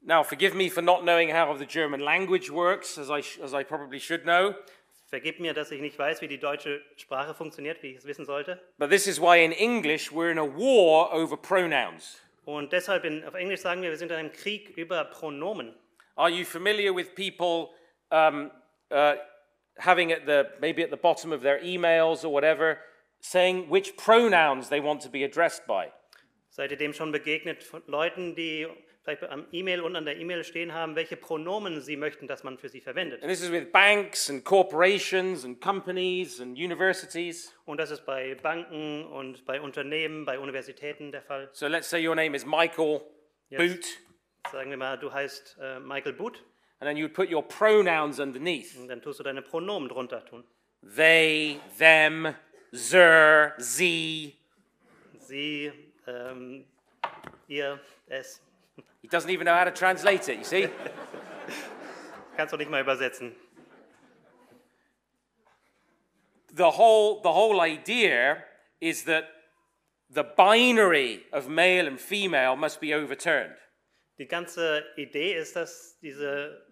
[0.00, 3.64] Now, forgive me for not knowing how the German language works, as I, as I
[3.64, 4.54] probably should know,
[5.14, 8.24] Vergib mir, dass ich nicht weiß, wie die deutsche Sprache funktioniert, wie ich es wissen
[8.24, 8.60] sollte.
[8.78, 12.20] but this is why in English we're in a war over pronouns.
[12.44, 15.74] Und deshalb in, auf Englisch sagen wir, wir sind in einem Krieg über Pronomen.
[16.16, 17.74] Are you familiar with people
[18.10, 18.50] um,
[18.90, 19.14] uh,
[19.78, 22.78] having at the maybe at the bottom of their emails or whatever
[23.24, 25.90] saying which pronouns they want to be addressed by?
[26.50, 28.66] Seid ihr dem schon begegnet von Leuten, die
[29.02, 32.58] vielleicht am E-Mail und an der E-Mail stehen haben, welche Pronomen sie möchten, dass man
[32.58, 33.22] für sie verwendet?
[33.22, 37.52] And this is with banks and corporations and companies and universities.
[37.64, 41.48] Und das ist bei Banken und bei Unternehmen, bei Universitäten der Fall.
[41.52, 43.00] So let's say your name is Michael.
[43.50, 43.84] Boot,
[44.50, 46.42] Sagen wir mal, du heißt äh, Michael Boot,
[46.80, 48.76] and then you would put your pronouns underneath.
[48.76, 50.44] und dann tust du deine Pronomen drunter tun.
[50.96, 52.34] They, them,
[52.74, 54.36] zer, sie.
[55.18, 55.72] Sie,
[56.06, 56.64] ähm,
[57.48, 58.40] ihr, es.
[59.00, 60.68] He doesn't even know how to translate it, you see?
[62.36, 63.34] Kannst du nicht mal übersetzen.
[66.54, 68.44] the whole the whole idea
[68.80, 69.28] is that
[70.10, 73.54] the binary of male and female must be overturned.
[74.18, 76.62] Die ganze Idee ist, dass diese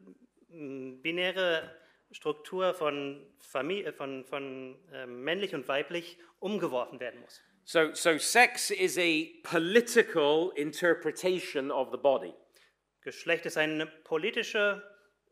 [0.48, 1.70] binäre
[2.12, 7.40] Struktur von, Familie, von, von äh, männlich und weiblich umgeworfen werden muss.
[7.64, 12.34] So so sex is a political interpretation of the body.
[13.02, 14.82] Geschlecht ist eine politische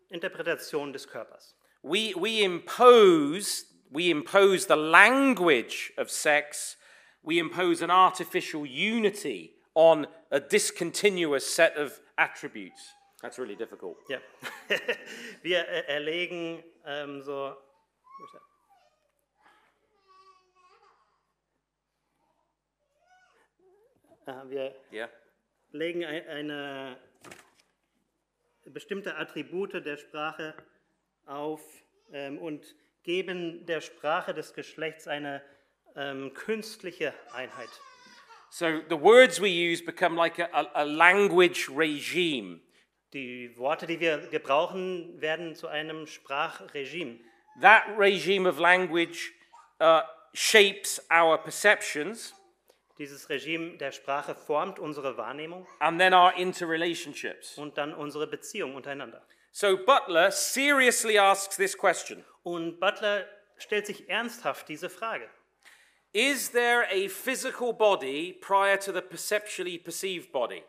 [0.08, 1.56] Interpretation des Körpers.
[1.82, 6.76] We we impose we impose the language of sex.
[7.22, 12.94] We impose an artificial unity on a discontinuous set of attributes.
[13.20, 13.98] That's really difficult.
[14.08, 14.18] Ja.
[15.42, 17.54] Wir äh, erlegen ähm, so.
[24.26, 25.08] Ah, wir Yeah.
[25.72, 26.96] legen ein- eine
[28.66, 30.54] bestimmte Attribute der Sprache
[31.26, 31.60] auf
[32.12, 35.42] ähm, und geben der Sprache des Geschlechts eine
[35.96, 37.70] ähm, künstliche Einheit.
[38.50, 42.60] So the words we use become like a, a, a language regime.
[43.12, 47.18] Die Worte, die wir gebrauchen, werden zu einem Sprachregime.
[47.60, 49.32] That regime of language
[49.80, 52.34] uh, shapes our perceptions
[52.98, 57.56] Dieses Regime der Sprache formt unsere Wahrnehmung and then our interrelationships.
[57.56, 59.26] und dann unsere Beziehung untereinander.
[59.52, 65.28] So Butler seriously asks this question Und Butler stellt sich ernsthaft diese Frage.
[66.12, 70.62] Is there a physical body prior to the perceptually perceived body?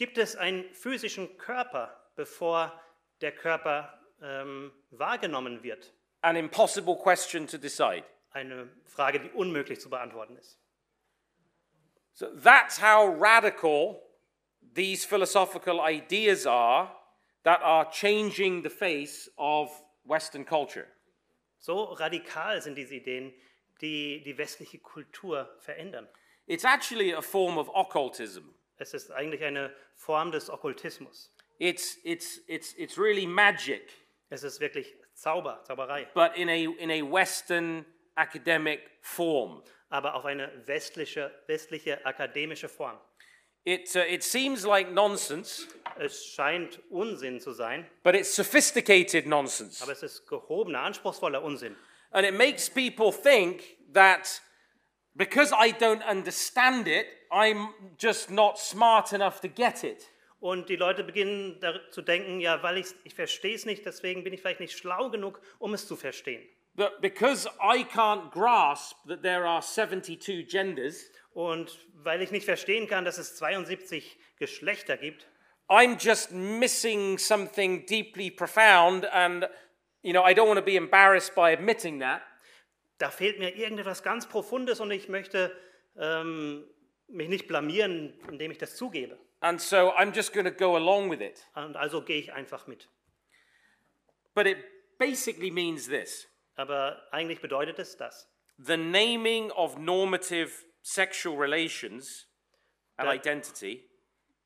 [0.00, 2.72] Gibt es einen physischen Körper, bevor
[3.20, 5.92] der Körper ähm, wahrgenommen wird?
[6.22, 8.04] An impossible question to decide.
[8.30, 10.58] Eine Frage, die unmöglich zu beantworten ist.
[12.14, 14.00] So that's how radical
[14.74, 16.96] these philosophical ideas are
[17.42, 19.70] that are changing the face of
[20.04, 20.86] Western culture.
[21.58, 23.34] So radikal sind diese Ideen
[23.82, 26.08] die die westliche Kultur verändern.
[26.46, 28.54] It's actually a form of occultism.
[28.80, 31.30] Es ist eigentlich eine Form des Okkultismus.
[31.58, 33.82] It's, it's, it's, it's really magic,
[34.30, 37.84] Es ist wirklich Zauber, Zauberei, but in a, in a Western
[38.16, 39.62] academic form.
[39.90, 42.98] aber auf eine westliche, westliche akademische Form.
[43.64, 45.66] It, uh, it seems like nonsense,
[45.98, 49.82] Es scheint Unsinn zu sein, but it's sophisticated nonsense.
[49.82, 51.76] aber es ist gehobener, anspruchsvoller Unsinn.
[52.12, 54.40] And it makes people think that
[55.14, 60.08] because I don't understand it, I'm just not smart enough to get it.
[60.40, 64.32] Und die Leute beginnen zu denken, ja, weil ich, ich verstehe es nicht, deswegen bin
[64.32, 66.42] ich vielleicht nicht schlau genug, um es zu verstehen.
[66.76, 72.88] That because I can't grasp that there are 72 genders, Und weil ich nicht verstehen
[72.88, 75.26] kann, dass es 72 Geschlechter gibt,
[75.68, 79.48] I'm just missing something deeply profound, and
[80.02, 82.22] you know I don't want to be embarrassed by admitting that.
[82.98, 85.56] da fehlt mir irgendetwas ganz Profundes und ich möchte
[85.96, 86.64] ähm,
[87.12, 89.18] mich nicht blamieren, indem ich das zugebe.
[89.40, 91.46] And so I'm just going to go along with it.
[91.54, 92.88] Und also gehe ich einfach mit.
[94.34, 94.58] But it
[94.98, 98.28] basically means this Aber eigentlich bedeutet es das.
[98.58, 100.50] the naming of normative
[100.82, 102.26] sexual relations
[102.96, 103.86] and That- identity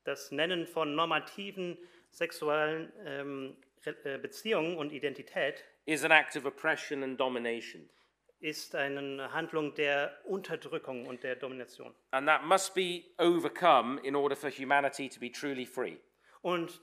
[0.05, 1.77] Das Nennen von normativen
[2.11, 3.57] sexuellen ähm,
[4.03, 7.89] äh, Beziehungen und Identität is an act of oppression and domination.
[8.45, 11.95] Ist eine Handlung der Unterdrückung und der Domination.
[12.11, 15.97] And that must be overcome in order for humanity to be truly free.
[16.43, 16.79] Und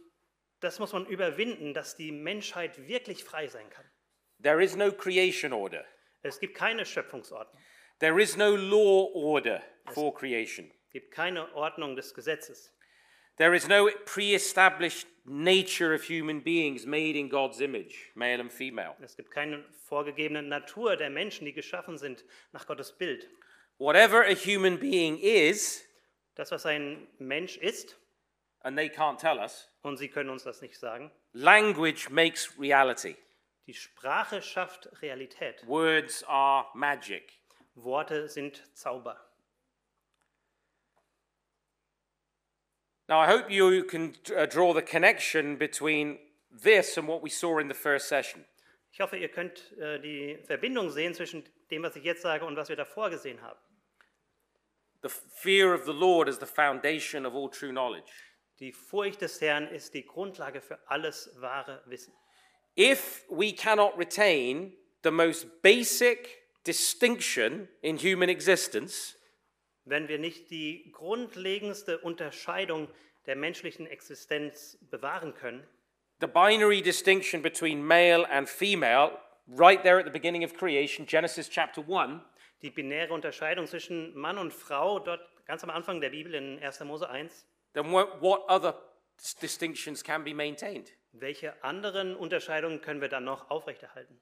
[0.59, 3.85] das muss man überwinden, dass die Menschheit wirklich frei sein kann.
[4.43, 5.85] There is no creation order,
[6.23, 7.63] Es gibt keine Schöpfungsordnung,
[8.01, 10.69] there is no law order for creation.
[10.87, 12.77] es gibt keine Ordnung des Gesetzes.
[13.39, 18.51] There is no pre established nature of human beings made in God's image, male and
[18.53, 18.95] female.
[19.03, 23.29] Es gibt keine vorgegebene Natur der Menschen, die geschaffen sind nach Gottes Bild.
[23.79, 25.85] Whatever a human being is,
[26.35, 27.97] Das, was ein Mensch ist,
[28.63, 33.17] and they can't tell us, und Sie können uns das nicht sagen, language makes reality.
[33.67, 35.67] die Sprache schafft Realität.
[35.67, 37.41] Words are magic.
[37.75, 39.17] Worte sind Zauber.
[43.09, 46.19] Now, I hope you can uh, draw the connection between
[46.51, 48.45] this and what we saw in the first session.
[48.93, 52.57] Ich hoffe, ihr könnt äh, die Verbindung sehen zwischen dem, was ich jetzt sage und
[52.57, 53.59] was wir davor gesehen haben.
[55.03, 58.13] The fear of the Lord is the foundation of all true knowledge.
[58.61, 62.13] Die Furcht des Herrn ist die Grundlage für alles wahre Wissen.
[62.77, 69.17] If we cannot retain the most basic distinction in human existence,
[69.85, 72.89] Wenn wir nicht die grundlegendste Unterscheidung
[73.27, 75.67] der menschlichen Existenz bewahren können,
[76.21, 79.19] the binary distinction between male and female,
[79.49, 82.21] right there at the beginning of creation, Genesis chapter 1,
[82.63, 86.81] die binäre Unterscheidung zwischen Mann und Frau, dort ganz am Anfang der Bibel in 1.
[86.85, 88.75] Mose 1, then what, what other
[89.19, 90.93] dis- distinctions can be maintained?
[91.13, 94.21] welche anderen Unterscheidungen können wir dann noch aufrechterhalten?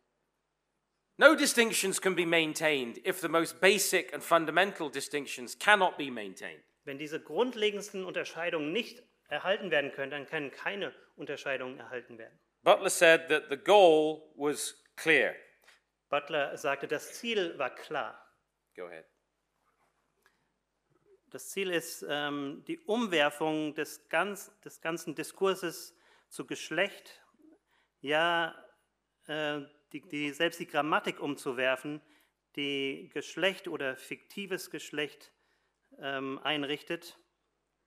[1.20, 6.62] No distinctions can be maintained if the most basic and fundamental distinctions cannot be maintained.
[6.85, 12.38] Wenn diese grundlegendsten Unterscheidungen nicht erhalten werden können, dann können keine Unterscheidungen erhalten werden.
[12.62, 15.35] Butler said that the goal was clear.
[16.09, 18.18] Butler sagte, das Ziel war klar.
[18.74, 19.04] Go ahead.
[21.28, 25.94] Das Ziel ist ähm, die Umwerfung des, ganz, des ganzen Diskurses
[26.30, 27.20] zu Geschlecht,
[28.00, 28.54] ja,
[29.26, 29.61] äh,
[29.92, 32.00] die, die, selbst die Grammatik umzuwerfen,
[32.57, 35.33] die Geschlecht oder fiktives Geschlecht
[35.98, 37.18] ähm, einrichtet,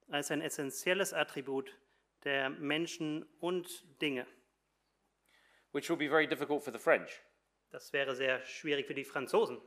[0.09, 1.77] als ein essentielles Attribut
[2.23, 4.25] der Menschen und Dinge.
[5.71, 7.21] Which will be very difficult for the French
[7.71, 9.59] Das wäre sehr schwierig für die Franzosen,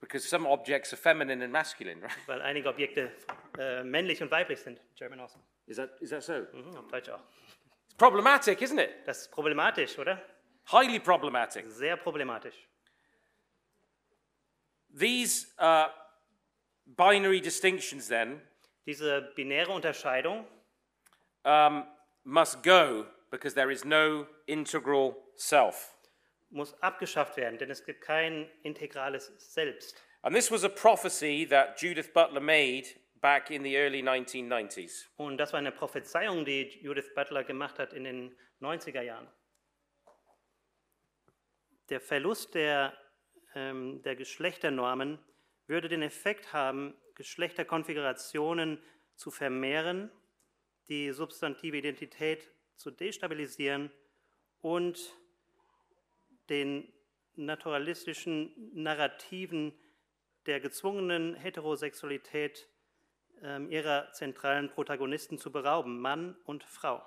[0.00, 2.12] because some objects are feminine and masculine, right?
[2.26, 3.10] weil einige Objekte
[3.58, 4.80] äh, männlich und weiblich sind.
[4.96, 5.38] German also.
[5.66, 6.46] Is that, is that so?
[6.52, 7.20] Mhm, auf Deutsch auch.
[7.86, 8.90] It's problematic, isn't it?
[9.06, 10.22] Das ist problematisch, oder?
[10.70, 11.66] Highly problematic.
[11.68, 12.54] Sehr problematisch.
[14.90, 15.88] These uh,
[16.86, 18.40] binary distinctions, then,
[18.86, 20.44] Diese binäre Unterscheidung
[21.44, 21.84] um,
[22.22, 25.94] must go because there is no integral self.
[26.50, 30.00] muss abgeschafft werden, denn es gibt kein integrales Selbst.
[30.22, 32.84] And this was a prophecy that Judith Butler made
[33.20, 35.06] back in the early 1990s.
[35.16, 39.28] Und das war eine Prophezeiung, die Judith Butler gemacht hat in den 90er Jahren.
[41.88, 42.96] Der Verlust der,
[43.54, 45.18] ähm, der Geschlechternormen
[45.66, 48.82] würde den Effekt haben, Geschlechterkonfigurationen
[49.14, 50.10] zu vermehren,
[50.88, 53.90] die substantive Identität zu destabilisieren
[54.60, 55.14] und
[56.48, 56.92] den
[57.36, 59.72] naturalistischen Narrativen
[60.46, 62.68] der gezwungenen Heterosexualität
[63.42, 67.02] ähm, ihrer zentralen Protagonisten zu berauben, Mann und Frau.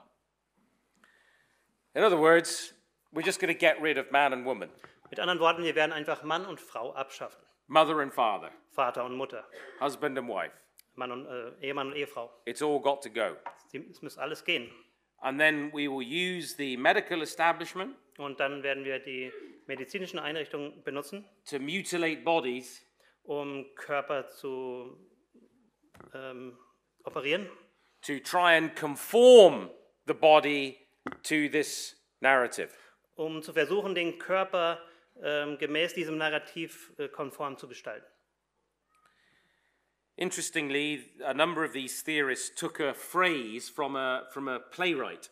[1.94, 2.77] In other words,
[3.18, 4.70] we're just going to get rid of man and woman,
[5.10, 7.42] Mit anderen Worten, wir werden einfach Mann und Frau abschaffen.
[7.68, 9.44] mother and father, Vater und Mutter,
[9.82, 10.54] husband and wife.
[10.96, 12.30] Mann und, äh, Ehemann und Ehefrau.
[12.46, 13.36] It's all got to go.
[13.74, 14.70] Es muss alles gehen.
[15.20, 19.32] And then we will use the medical establishment Und dann werden wir die
[19.66, 22.84] medizinischen Einrichtungen benutzen, to mutilate bodies
[23.24, 24.98] um Körper zu
[26.14, 26.58] ähm,
[27.04, 27.50] operieren,
[28.02, 29.70] to try and conform
[30.06, 30.78] the body
[31.24, 32.70] to this narrative.
[33.18, 34.82] Um zu versuchen, den Körper
[35.22, 38.08] ähm, gemäß diesem Narrativ äh, konform zu gestalten.
[40.16, 45.30] Interestingly, a number of these theorists took a phrase from a, from a playwright.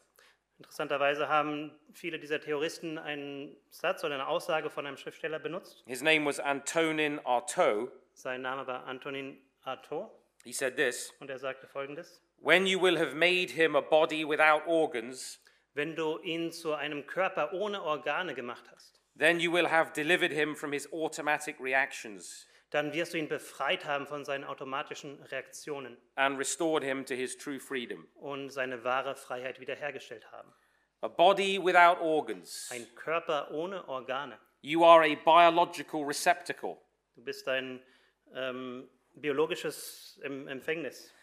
[0.59, 5.83] Interessanterweise haben viele dieser Theoristen einen Satz oder eine Aussage von einem Schriftsteller benutzt.
[5.87, 7.91] His name was Antonin Artaud.
[8.13, 10.09] Sein Name war Antonin Artaud
[10.45, 12.21] He said this und er sagte folgendes.
[12.37, 15.39] When you will have made him a body without organs,
[15.75, 20.31] Wenn du ihn zu einem Körper ohne Organe gemacht hast, then you will have delivered
[20.31, 25.97] him from his automatic reactions dann wirst du ihn befreit haben von seinen automatischen Reaktionen
[26.15, 28.05] and restored him to his true freedom.
[28.15, 30.51] und seine wahre Freiheit wiederhergestellt haben.
[31.01, 32.69] A body without organs.
[32.71, 34.37] Ein Körper ohne Organe.
[34.61, 36.77] You are a biological receptacle.
[37.15, 37.81] Du bist ein
[38.33, 41.13] ähm, biologisches em Empfängnis,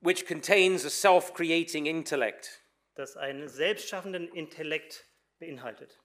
[0.00, 2.62] which contains a self creating intellect.
[2.94, 5.04] Das einen selbstschaffenden Intellekt
[5.38, 6.00] beinhaltet.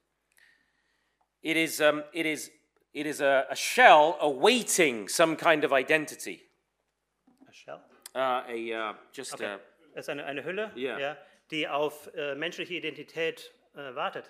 [1.42, 2.52] It is, um, it is,
[2.92, 6.50] it is a, a shell awaiting some kind of identity.
[7.48, 7.82] A shell?
[8.16, 9.46] Uh, a, uh, just Okay.
[9.46, 9.60] a,
[9.94, 10.98] Es ist eine, eine Hülle, Ja.
[11.00, 11.18] ja,
[11.52, 14.26] die auf äh, menschliche Identität äh, wartet.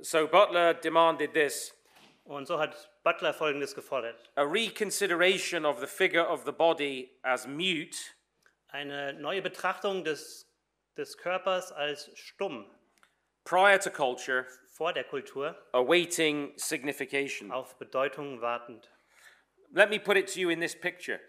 [0.00, 1.72] so Butler demanded this
[2.24, 4.30] Und so hat Butler Folgendes gefordert.
[4.36, 7.96] a reconsideration of the figure of the body as mute
[8.68, 10.46] Eine neue Betrachtung des,
[10.96, 12.66] des Körpers als stumm
[13.44, 17.50] prior to culture, vor der Kultur, awaiting signification.
[17.52, 18.90] auf Bedeutung wartend.
[19.72, 21.20] Let me put it to you in this picture.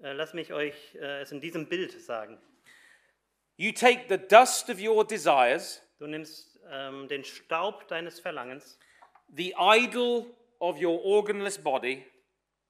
[0.00, 2.40] Äh, Lasst mich euch äh, es in diesem Bild sagen.
[3.56, 8.78] You take the dust of your desires, Du nimmst ähm, den Staub deines Verlangens,
[9.28, 10.26] the idol
[10.60, 12.06] of your organless body,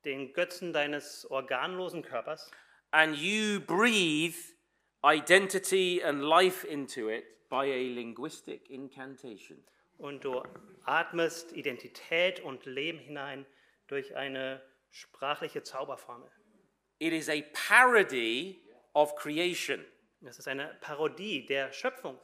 [0.05, 2.51] den Götzen deines organlosen Körpers
[2.91, 4.35] and you breathe
[5.05, 9.59] identity and life into it by a linguistic incantation.
[9.99, 10.43] und du
[10.85, 13.47] atmest Identität und Leben hinein
[13.89, 16.31] durch eine sprachliche Zauberformel.
[16.99, 18.61] It is a parody
[18.95, 19.85] of creation.
[20.21, 22.19] Das ist eine Parodie der Schöpfung.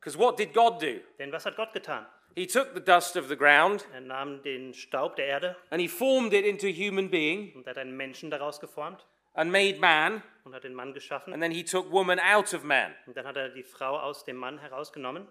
[0.00, 1.00] Because what did God do?
[1.18, 2.06] Denn was hat Gott getan?
[2.34, 5.88] He took the dust of the ground Er nahm den Staub der Erde and he
[5.88, 9.06] formed it into a human being und hat einen Menschen daraus geformt
[9.38, 11.32] and made man, und hat den Mann geschaffen.
[11.32, 12.94] and then he took woman out of man.
[13.06, 15.28] Und dann hat er die Frau aus dem Mann herausgenommen.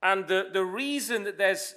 [0.00, 1.76] And the, the reason that there's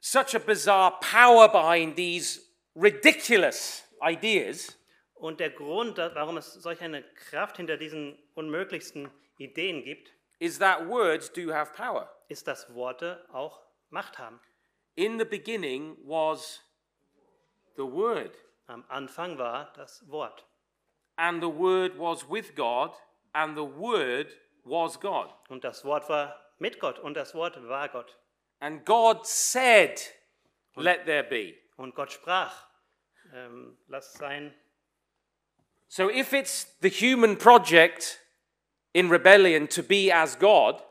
[0.00, 2.40] such a bizarre power behind these
[2.74, 4.76] ridiculous ideas
[5.14, 10.88] Und der Grund, warum es solch eine Kraft hinter diesen unmöglichsten Ideen gibt, is that
[10.88, 12.10] words do have power.
[12.28, 13.60] ist, dass Worte auch
[13.90, 14.40] Macht haben.
[14.94, 16.62] In the beginning was
[17.76, 18.32] the Word,
[18.70, 20.46] Am Anfang war das Wort.
[21.20, 22.92] and the Word was with God,
[23.34, 24.28] and the Word
[24.64, 25.28] was God.
[25.48, 28.16] Und das Wort war mit Gott und das Wort war Gott.
[28.60, 30.00] And God said,
[30.76, 31.54] Let there be.
[31.76, 32.66] Und Gott sprach,
[33.34, 34.54] ähm, lass sein.
[35.88, 38.20] So if it's the human project
[38.92, 40.82] in rebellion to be as God,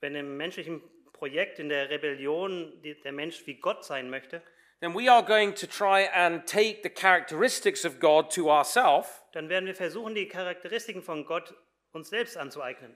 [0.00, 0.82] Wenn im menschlichen
[1.12, 4.42] Projekt, in der Rebellion der Mensch wie Gott sein möchte,
[4.82, 9.48] then we are going to try and take the characteristics of God to ourselves, dann
[9.48, 11.54] werden wir versuchen, die Charakteristiken von Gott
[11.92, 12.94] uns selbst anzueignen.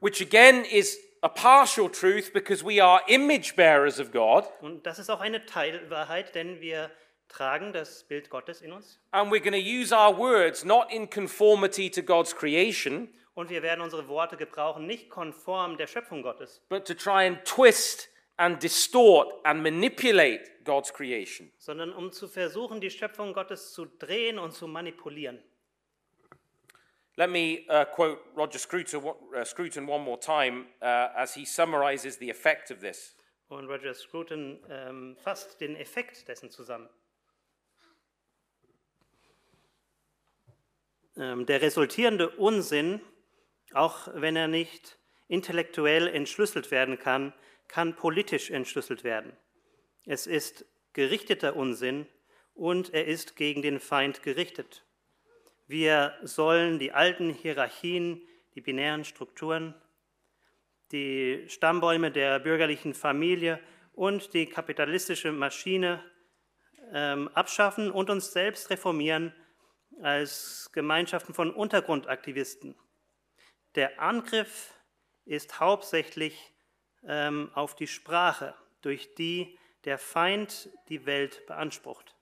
[0.00, 4.98] which again is a partial truth because we are image bearers of God, Und das
[4.98, 6.90] ist auch eine Teilwahrheit, denn wir
[7.28, 8.98] tragen das Bild Gottes in uns.
[9.10, 13.62] And we're going to use our words not in conformity to God's creation, und wir
[13.62, 18.62] werden unsere Worte gebrauchen, nicht konform der Schöpfung Gottes, but to try and twist and
[18.62, 21.50] distort and manipulate God's creation.
[21.58, 25.42] sondern um zu versuchen, die Schöpfung Gottes zu drehen und zu manipulieren.
[27.18, 32.18] Let me uh, quote Roger Scruton, uh, Scruton one more time uh, as he summarizes
[32.18, 33.16] the effect of this.
[33.48, 36.90] Und Roger Scruton ähm, fasst den Effekt dessen zusammen.
[41.16, 43.00] Ähm, der resultierende Unsinn,
[43.72, 47.32] auch wenn er nicht intellektuell entschlüsselt werden kann,
[47.68, 49.32] kann politisch entschlüsselt werden.
[50.04, 52.06] Es ist gerichteter Unsinn
[52.54, 54.84] und er ist gegen den Feind gerichtet.
[55.66, 58.22] Wir sollen die alten Hierarchien,
[58.54, 59.74] die binären Strukturen,
[60.92, 63.60] die Stammbäume der bürgerlichen Familie
[63.92, 66.02] und die kapitalistische Maschine
[66.92, 69.34] ähm, abschaffen und uns selbst reformieren
[70.02, 72.76] als Gemeinschaften von Untergrundaktivisten.
[73.74, 74.74] Der Angriff
[75.24, 76.54] ist hauptsächlich
[77.06, 82.14] ähm, auf die Sprache, durch die der Feind die Welt beansprucht.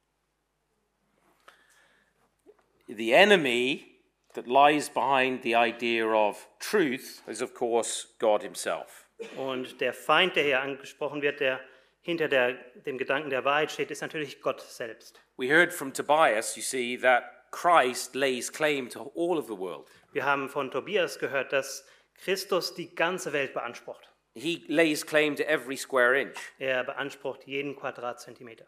[2.87, 3.95] The enemy
[4.35, 9.09] that lies behind the idea of truth is, of course, God Himself.
[9.37, 11.61] Und der Feind, der hier angesprochen wird, der
[12.03, 12.53] hinter der,
[12.85, 15.21] dem Gedanken der Wahrheit steht, ist natürlich Gott selbst.
[15.39, 19.89] We heard from Tobias, you see, that Christ lays claim to all of the world.
[20.13, 24.11] Wir haben von Tobias gehört, dass Christus die ganze Welt beansprucht.
[24.35, 26.39] He lays claim to every square inch.
[26.59, 28.67] Er beansprucht jeden Quadratzentimeter.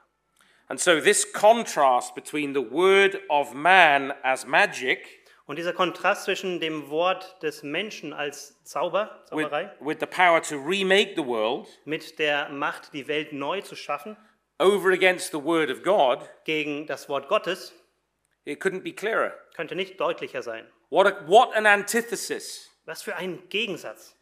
[0.68, 6.58] And so, this contrast between the word of man as magic Und dieser Kontrast zwischen
[6.58, 11.68] dem Wort des Menschen als Zauber, with, Zauberei, with the power to remake the world
[11.84, 14.16] mit der Macht, die Welt neu zu schaffen,
[14.58, 17.72] over against the word of God, gegen das Wort Gottes,
[18.44, 19.34] it couldn't be clearer.
[19.54, 20.66] könnte nicht deutlicher sein.
[20.90, 22.68] What, a, what an antithesis.
[22.84, 24.15] Was für ein Gegensatz.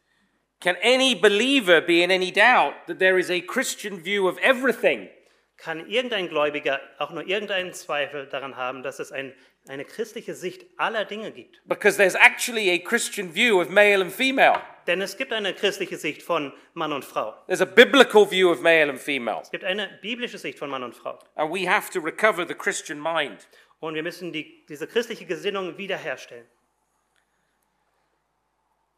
[0.60, 5.08] Can any believer be in any doubt that there is a Christian view of everything?
[5.56, 9.32] Kann irgendein Gläubiger auch nur irgendeinen Zweifel daran haben, dass es ein,
[9.68, 11.60] eine christliche Sicht aller Dinge gibt?
[11.66, 14.60] Because there's actually a Christian view of male and female.
[14.86, 17.34] Denn es gibt eine christliche Sicht von Mann und Frau.
[17.46, 19.40] There's a biblical view of male and female.
[19.42, 21.18] Es gibt eine biblische Sicht von Mann und Frau.
[21.36, 23.48] And we have to recover the Christian mind.
[23.80, 26.46] Und wir müssen die, diese christliche Gesinnung wiederherstellen.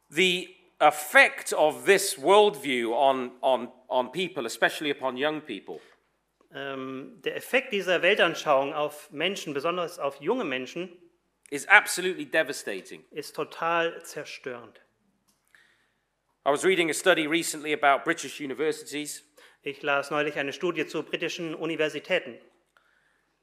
[0.08, 5.80] The effect of this worldview on, on, on people, especially upon young people,
[6.56, 10.96] Ähm, der Effekt dieser Weltanschauung auf Menschen, besonders auf junge Menschen,
[11.50, 13.04] is absolutely devastating.
[13.10, 14.80] ist total zerstörend.
[16.46, 19.22] I was reading a study recently about British universities.
[19.62, 22.38] Ich las neulich eine Studie zu britischen Universitäten.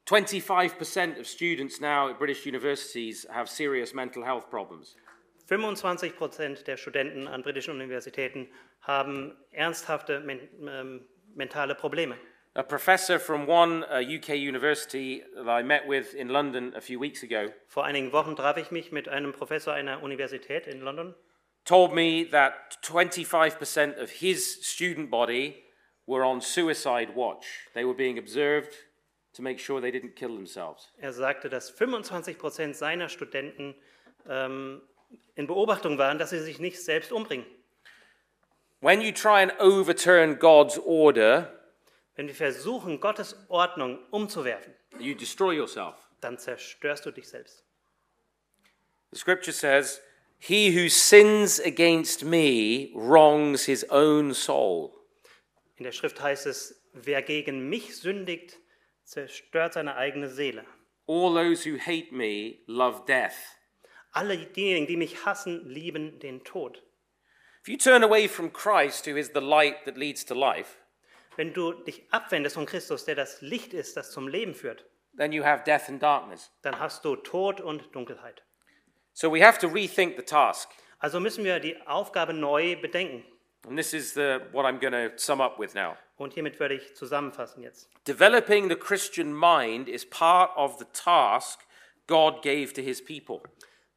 [0.06, 4.96] 25% of students now at British universities have serious mental health problems.
[5.46, 8.48] 25 Prozent der Studenten an britischen Universitäten
[8.80, 12.16] haben ernsthafte men ähm, mentale Probleme.
[12.56, 17.00] A professor from one uh, UK university that I met with in London a few
[17.00, 21.14] weeks ago Vor einigen Wochen traf ich mich mit einem Professor einer Universität in London.
[21.64, 25.64] told me that 25% of his student body
[26.06, 27.68] were on suicide watch.
[27.74, 28.74] They were being observed
[29.34, 30.92] to make sure they didn't kill themselves.
[31.00, 33.74] Er sagte, dass 25 Prozent seiner Studenten
[34.28, 34.82] ähm,
[35.34, 37.46] in Beobachtung waren, dass sie sich nicht selbst umbringen.
[38.80, 41.50] When you try and overturn God's order,
[42.16, 45.96] Wenn wir versuchen, Gottes Ordnung umzuwerfen, you destroy yourself.
[46.20, 47.64] dann zerstörst du dich selbst.
[49.12, 50.00] The scripture says,
[50.38, 54.92] He who sins against me wrongs his own soul.
[55.76, 58.58] In der Schrift heißt es, wer gegen mich sündigt,
[59.04, 60.64] zerstört seine eigene Seele.
[61.06, 63.34] All those who hate me love death.
[64.14, 66.82] Alle diejenigen, die mich hassen, lieben den Tod.
[67.62, 70.76] If you turn away from Christ, who is the light that leads to life,
[71.36, 74.84] Wenn du dich abwendest von Christus, der das Licht ist, das zum Leben führt,
[75.16, 76.52] then you have death and darkness.
[76.62, 78.44] dann hast du Tod und Dunkelheit.
[79.12, 80.70] So we have to rethink the task.
[81.00, 83.24] Also müssen wir die Aufgabe neu bedenken.
[83.66, 85.96] And this is the, what I'm going to sum up with now.
[86.16, 87.88] Und hiermit würde ich zusammenfassen jetzt.
[88.06, 91.60] Developing the Christian mind is part of the task
[92.06, 93.40] God gave to his people.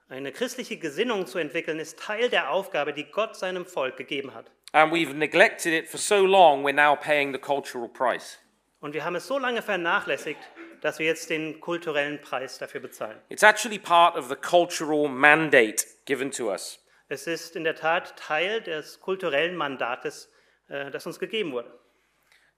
[0.10, 4.50] Eine christliche Gesinnung zu entwickeln, ist Teil der Aufgabe, die Gott seinem Volk gegeben hat.
[4.72, 8.40] And we've neglected it for so long, we're now paying the cultural price.
[8.80, 10.40] Und wir haben es so lange vernachlässigt,
[10.82, 13.18] dass wir jetzt den kulturellen Preis dafür bezahlen.
[13.28, 16.80] It's actually part of the cultural mandate given to us.
[17.10, 20.32] Es ist in der Tat Teil des kulturellen Mandates,
[20.70, 21.72] äh, das uns gegeben wurde.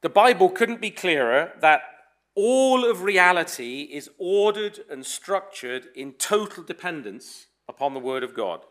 [0.03, 1.81] The Bible couldn't be clearer that
[2.39, 8.61] all of reality is ordered and structured in total dependence upon the Word of God.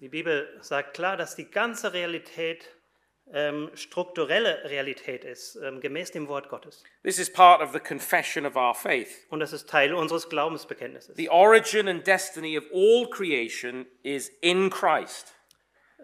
[0.00, 2.68] Die Bibel sagt klar, dass die ganze Realität
[3.32, 6.82] ähm, strukturelle Realität ist, ähm, gemäß dem Wort Gottes.
[7.02, 9.26] This is part of the confession of our faith.
[9.28, 11.16] Und das ist Teil unseres Glaubensbekenntnisses.
[11.16, 15.34] The origin and destiny of all creation is in Christ.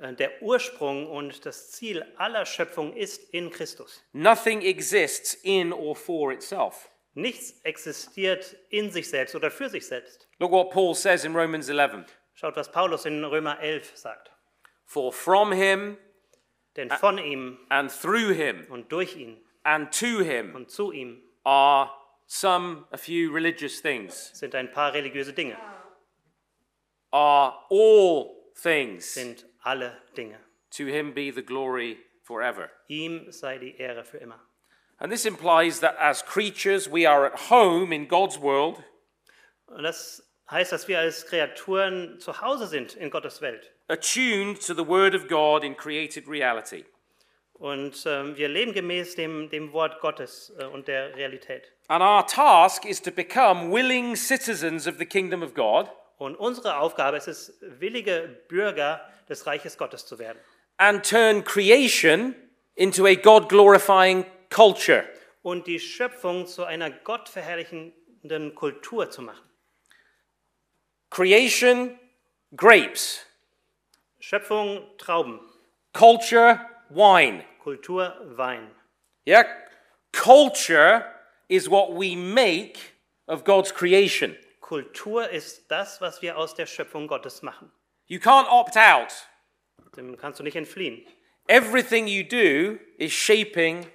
[0.00, 4.02] Äh, Der Ursprung und das Ziel aller Schöpfung ist in Christus.
[4.12, 6.90] Nothing exists in or for itself.
[7.16, 10.28] Nichts existiert in sich selbst oder für sich selbst.
[10.38, 12.04] Look what Paul says in Romans 11.
[12.34, 14.30] Schaut, was Paulus in Römer 11 sagt.
[14.84, 15.96] For from him
[16.76, 21.22] Denn von ihm and through him und durch ihn and to him und zu ihm
[21.42, 21.90] are
[22.26, 25.56] some, a few religious things, sind ein paar religiöse Dinge,
[27.12, 29.14] are all things.
[29.14, 30.38] sind alle Dinge.
[30.72, 32.68] To him be the glory forever.
[32.88, 34.38] Ihm sei die Ehre für immer.
[34.98, 38.82] And this implies that as creatures, we are at home in God's world,
[39.66, 43.72] Und das heißt, dass wir als Kreaturen zu Hause sind in Gottes Welt.
[43.88, 46.84] attuned to the word of God in created reality.
[47.52, 51.72] Und ähm, wir leben gemäß dem, dem Wort Gottes äh, und der Realität.
[51.88, 55.88] And our task is to become willing citizens of the kingdom of God
[56.18, 60.38] Und unsere Aufgabe ist es, willige Bürger des Reiches Gottes zu werden
[60.78, 62.34] and turn creation
[62.74, 64.24] into a God glorifying
[64.56, 65.04] culture.
[65.42, 69.48] und die Schöpfung zu einer gottverherrlichenden Kultur zu machen.
[71.10, 71.98] Creation,
[72.56, 73.24] grapes.
[74.18, 75.40] Schöpfung Trauben,
[75.92, 77.44] Culture, wine.
[77.62, 78.70] Kultur Wein.
[79.26, 79.44] Yeah?
[80.12, 81.04] Culture
[81.48, 82.78] is what we make
[83.26, 84.36] of God's creation.
[84.60, 87.70] Kultur ist das, was wir aus der Schöpfung Gottes machen.
[88.06, 89.12] You can't opt out.
[89.96, 91.06] Dem kannst du nicht entfliehen.
[91.46, 93.86] Everything you do is shaping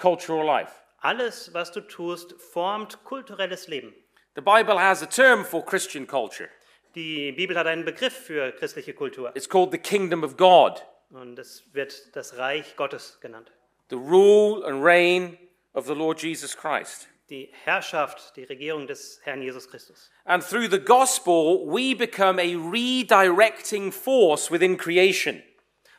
[0.00, 0.72] cultural life.
[1.02, 3.92] Alles, was du tust, formt kulturelles Leben.
[4.34, 6.48] The Bible has a term for Christian culture.
[6.94, 11.38] Die Bibel hat einen Begriff für christliche Kultur It's called the kingdom of God, und
[11.38, 13.50] es wird das Reich Gottes genannt.
[13.90, 15.36] the rule and reign
[15.74, 17.08] of the Lord Jesus Christ.
[17.28, 20.10] Die Herrschaft, die Regierung des Herrn Jesus Christus.
[20.24, 25.42] And through the gospel, we become a redirecting force within creation.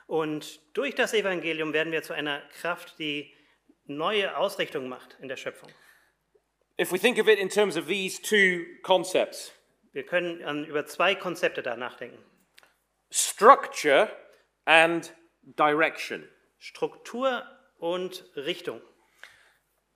[0.07, 3.33] Und durch das Evangelium werden wir zu einer Kraft, die
[3.97, 5.69] neue Ausrichtung macht in der Schöpfung.
[6.79, 9.51] If we think of it in terms of these two concepts
[9.93, 12.17] Wir können an, über zwei Konzepte da nachdenken.
[13.11, 14.09] structure
[14.65, 15.11] and
[15.57, 16.27] direction.
[16.59, 17.43] Struktur
[17.79, 18.81] und Richtung.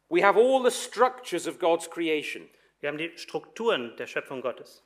[0.10, 2.50] We have all the structures of God's creation,
[2.82, 4.82] Wir haben die Strukturen der Schöpfung Gottes.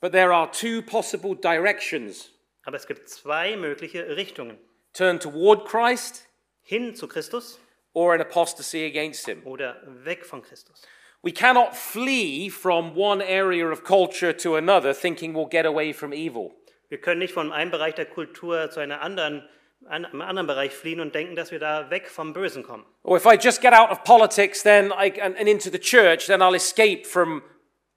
[0.00, 2.30] but there are two possible directions
[2.64, 4.58] Aber es gibt zwei mögliche Richtungen.
[4.92, 6.28] turn toward Christ
[6.62, 7.58] Hin zu Christus
[7.96, 9.40] or an apostasy against him.
[9.46, 10.82] oder weg von Christus.
[11.22, 16.12] We cannot flee from one area of culture to another thinking we'll get away from
[16.12, 16.52] evil.
[16.90, 19.48] Wir können nicht von einem Bereich der Kultur zu einer anderen,
[19.88, 22.84] einem anderen Bereich fliehen und denken, dass wir da weg vom Bösen kommen.
[23.02, 26.26] Or if I just get out of politics then I, and, and into the church,
[26.26, 27.42] then I'll escape from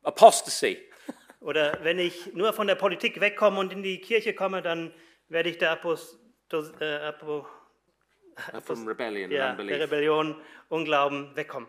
[0.04, 0.78] apostasy.
[1.42, 4.94] Oder wenn ich nur von der Politik wegkomme und in die Kirche komme, dann
[5.28, 7.46] werde ich der Apostos, äh, Apo,
[8.64, 9.82] From rebellion ja, and der unbelief.
[9.82, 10.36] Rebellion,
[10.70, 11.68] Unglauben wegkommen.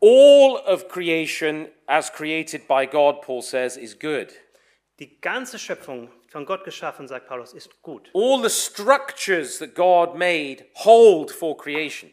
[0.00, 4.32] All of creation, as created by God, Paul says, is good.
[4.98, 8.10] Die ganze Schöpfung, von Gott geschaffen, sagt Paulus, ist gut.
[8.14, 12.12] All the structures that God made hold for creation.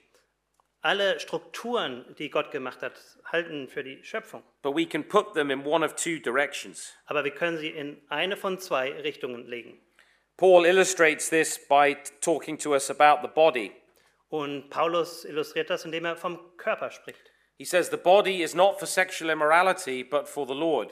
[0.82, 2.94] Alle Strukturen, die Gott gemacht hat,
[3.32, 4.44] halten für die Schöpfung.
[4.62, 6.94] But we can put them in one of two directions.
[7.06, 9.80] Aber wir können sie in eine von zwei Richtungen legen.
[10.38, 13.72] Paul illustrates this by talking to us about the body.
[14.30, 17.32] Und Paulus illustriert das, indem er vom Körper spricht.
[17.58, 20.92] He says the body is not for sexual immorality, but for the Lord.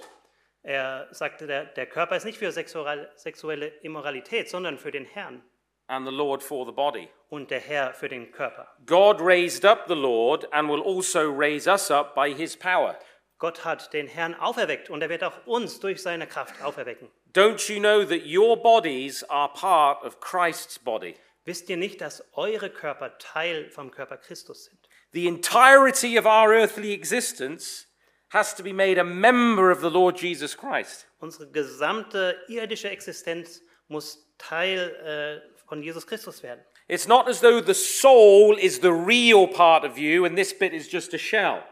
[0.64, 5.44] Er sagte, der, der Körper ist nicht für sexuelle Immoralität, sondern für den Herrn
[5.88, 7.10] and the Lord for the body.
[7.30, 8.68] und der Herr für den Körper.
[8.86, 12.98] God raised up the Lord and will also raise us up by his power.
[13.40, 17.10] Gott hat den Herrn auferweckt und er wird auch uns durch seine Kraft auferwecken.
[17.34, 21.16] Don't you know that your bodies are part of Christ's body?
[21.46, 24.78] Wisst ihr nicht, dass eure Körper Teil vom Körper Christus sind?
[25.14, 27.88] The entirety of our earthly existence
[28.30, 31.08] has to be made a member of the Lord Jesus Christ.
[31.20, 36.62] Unsere gesamte irdische Existenz muss Teil äh, von Jesus Christus werden.
[36.88, 40.74] It's not as though the soul is the real part of you and this bit
[40.74, 41.64] is just a shell.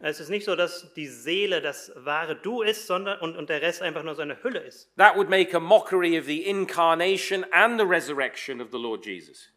[0.00, 3.62] Es ist nicht so, dass die Seele das wahre Du ist sondern, und, und der
[3.62, 4.94] Rest einfach nur so eine Hülle ist.
[4.96, 9.50] That would make a mockery of the incarnation and the resurrection of the Lord Jesus.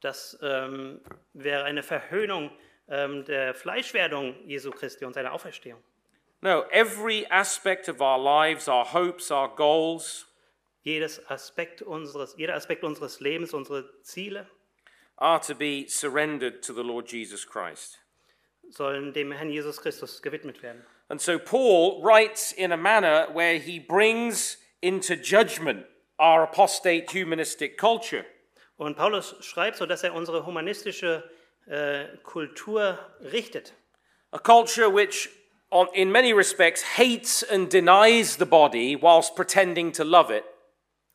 [0.00, 1.00] Das ähm,
[1.32, 2.50] wäre eine Verhöhnung
[2.88, 5.82] ähm, der Fleischwerdung Jesu Christi und seiner Auferstehung.
[6.42, 10.26] No, every aspect of our lives, our hopes, our goals,
[10.84, 14.48] Jedes Aspekt unseres, jeder Aspekt unseres Lebens, unsere Ziele
[15.16, 18.01] are to be surrendered to the Lord Jesus Christ.
[18.70, 20.84] Sollen dem Herrn Jesus Christus gewidmet werden.
[21.08, 25.86] And so Paul writes in a manner where he brings into judgment
[26.18, 28.24] our apostate humanistic culture.
[28.76, 31.22] Und Paulus schreibt so, dass er unsere humanistische
[31.66, 33.74] äh, Kultur richtet.
[34.32, 35.28] A culture which,
[35.70, 40.44] on, in many respects, hates and denies the body whilst pretending to love it,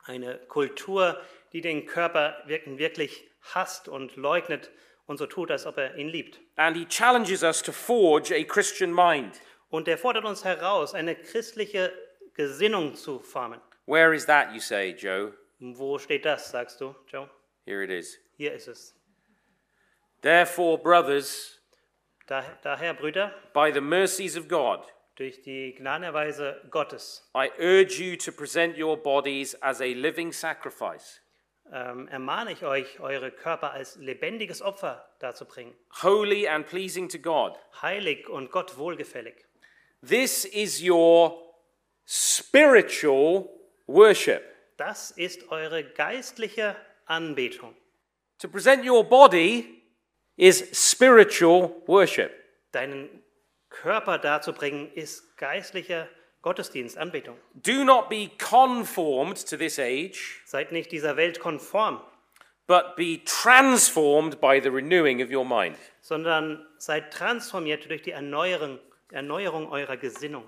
[0.06, 1.20] Eine Kultur,
[1.52, 4.70] die den Körper wirklich hasst und leugnet
[5.08, 6.40] und so tut, als ob er ihn liebt.
[6.56, 9.42] And he challenges us to forge a Christian mind.
[9.70, 11.92] Und er fordert uns heraus, eine christliche
[12.34, 13.60] Gesinnung zu formen.
[13.86, 15.34] Where is that, you say, Joe?
[15.60, 17.30] Wo steht das, sagst du, Joe?
[17.66, 18.20] Here it is.
[18.38, 18.96] Hier ist es.
[20.22, 21.58] Therefore, brothers,
[22.28, 24.82] Da, daher, Brüder, by the mercies of God,
[25.16, 31.22] durch die Gnadenerweise Gottes I urge you to present your bodies as a living sacrifice,
[31.72, 37.58] ähm, ermahne ich euch, eure Körper als lebendiges Opfer darzubringen, holy and pleasing to God.
[37.82, 39.46] heilig und Gott wohlgefällig.
[40.08, 41.42] This is your
[42.06, 43.50] spiritual
[43.88, 44.44] worship.
[44.78, 47.76] Das ist eure geistliche Anbetung.
[48.40, 49.84] To present your body
[50.36, 52.32] is spiritual worship.
[52.72, 53.24] Deinen
[53.70, 56.08] Körper darzubringen ist geistlicher
[56.48, 57.36] Gottesdienst, Anbetung.
[57.56, 62.00] Do not be conformed to this age, Seid nicht dieser Welt konform,
[62.68, 65.76] but be transformed by the renewing of your mind.
[66.00, 68.80] sondern seid transformiert durch die Erneuerung,
[69.12, 70.48] Erneuerung eurer Gesinnung.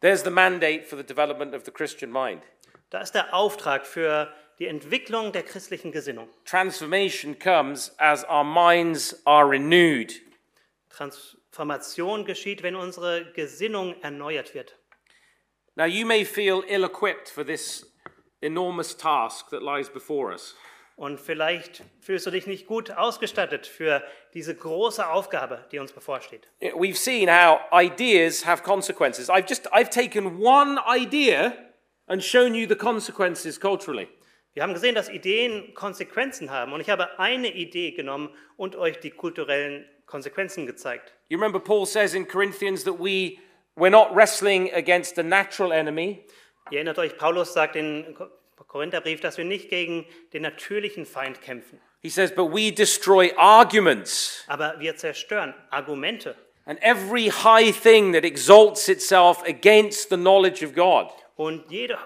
[0.00, 2.42] There's the mandate for the development of the Christian mind.
[2.88, 6.30] Da ist der Auftrag für die Entwicklung der christlichen Gesinnung.
[6.46, 10.14] Transformation comes as our minds are renewed.
[10.88, 14.78] Transformation geschieht, wenn unsere Gesinnung erneuert wird.
[15.76, 17.84] Now, you may feel ill equipped for this
[18.40, 20.54] enormous task that lies before us.
[20.96, 24.00] Und vielleicht fühlst du dich nicht gut ausgestattet für
[24.32, 26.46] diese große Aufgabe, die uns bevorsteht.
[26.60, 29.28] We've seen how ideas have consequences.
[29.28, 31.52] I've just I've taken one idea
[32.06, 34.06] and shown you the consequences culturally.
[34.52, 36.72] Wir haben gesehen, dass Ideen Konsequenzen haben.
[36.72, 41.12] Und ich habe eine Idee genommen und euch die kulturellen Konsequenzen gezeigt.
[41.28, 43.38] You remember Paul says in Corinthians that we
[43.76, 46.24] we're not wrestling against a natural enemy,
[46.70, 48.30] Ihr erinnert euch, Paulus sagt in Ko-
[48.66, 51.80] Korintherbrief, dass wir nicht gegen den natürlichen Feind kämpfen.
[52.02, 56.34] he says, but we destroy arguments Aber wir zerstören Argumente
[56.66, 61.10] and every high thing that exalts itself against the knowledge of God.
[61.36, 61.98] und jede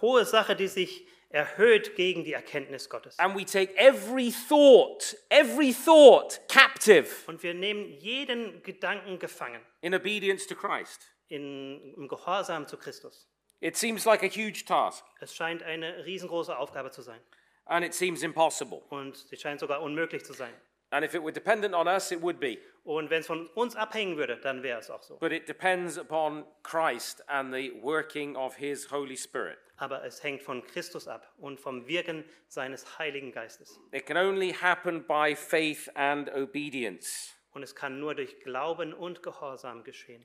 [0.00, 3.18] hohe Sache, die sich erhöht gegen die Erkenntnis Gottes.
[3.18, 9.94] And we take every thought, every thought captive Und wir nehmen jeden Gedanken gefangen in
[9.94, 11.00] obedience to Christ.
[11.28, 13.28] in, im Gehorsam zu Christus.
[13.60, 17.20] It seems like a huge task Es scheint eine riesengroße Aufgabe zu sein.
[17.66, 18.82] and it seems impossible.
[18.88, 20.52] Und sie scheint sogar unmöglich zu sein.
[20.90, 22.58] And if it were dependent on us, it would be.
[22.84, 25.16] Und wenn es von uns abhängen würde, dann wäre es auch so.
[25.18, 29.58] But it depends upon Christ and the working of his Holy Spirit.
[29.76, 33.78] Aber es hängt von Christus ab und vom Wirken seines Heiligen Geistes.
[33.92, 37.34] It can only happen by faith and obedience.
[37.52, 40.24] Und es kann nur durch Glauben und Gehorsam geschehen.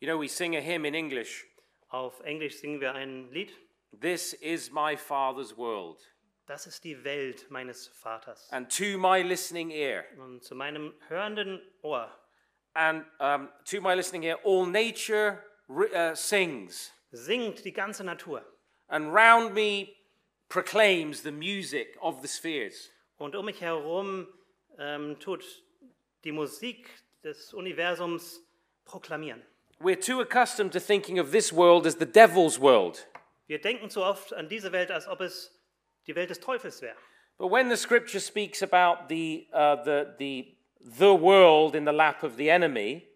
[0.00, 1.46] You know, we sing a hymn in English
[1.90, 3.52] Auf Englisch singen wir ein Lied.
[4.00, 5.98] This is my Father's world.
[6.46, 8.48] Das ist die Welt meines Vaters.
[8.52, 12.10] And to my listening ear, Und zu meinem hörenden Ohr
[12.74, 18.44] and um, to my listening ear, all nature ri- uh, sings, singt die ganze Natur.
[18.88, 19.94] and round me
[20.48, 22.90] proclaims the music of the spheres.
[23.18, 24.26] Und um mich herum
[24.78, 25.44] ähm, tut
[26.24, 26.88] die Musik
[27.22, 28.40] des Universums
[28.84, 29.42] proklamieren.
[29.78, 33.06] We're too accustomed to thinking of this world as the devil's world.
[33.46, 35.59] Wir denken zu oft an diese Welt, als ob es
[36.06, 36.96] die Welt des Teufels wäre.
[37.38, 40.54] But when the scripture speaks about the, uh, the, the,
[40.98, 43.06] the world in the lap of the enemy,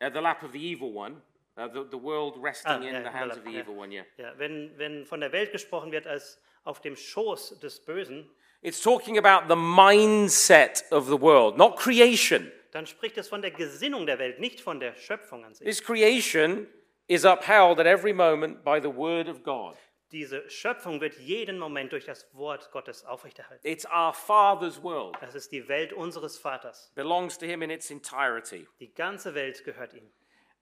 [0.00, 1.22] uh, the lap of the evil one,
[1.56, 3.74] uh, the, the world resting Ah, in yeah, the hands the of the lap, evil
[3.76, 4.04] one, yeah.
[4.18, 8.28] Ja, wenn, wenn von der Welt gesprochen wird als auf dem Schoß des Bösen,
[8.62, 12.50] It's talking about the mindset of the world, not creation.
[12.72, 15.64] dann spricht es von der Gesinnung der Welt, nicht von der Schöpfung an sich.
[15.64, 16.66] This creation
[17.06, 19.76] is upheld at every moment by the word of God.
[20.12, 23.66] Diese Schöpfung wird jeden Moment durch das Wort Gottes aufrechterhalten.
[23.66, 26.92] It's our Father's world, Es ist die Welt unseres Vaters.
[26.94, 28.68] belongs to Him in its entirety.
[28.78, 30.08] Die ganze Welt gehört ihm.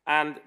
[0.04, 0.40] And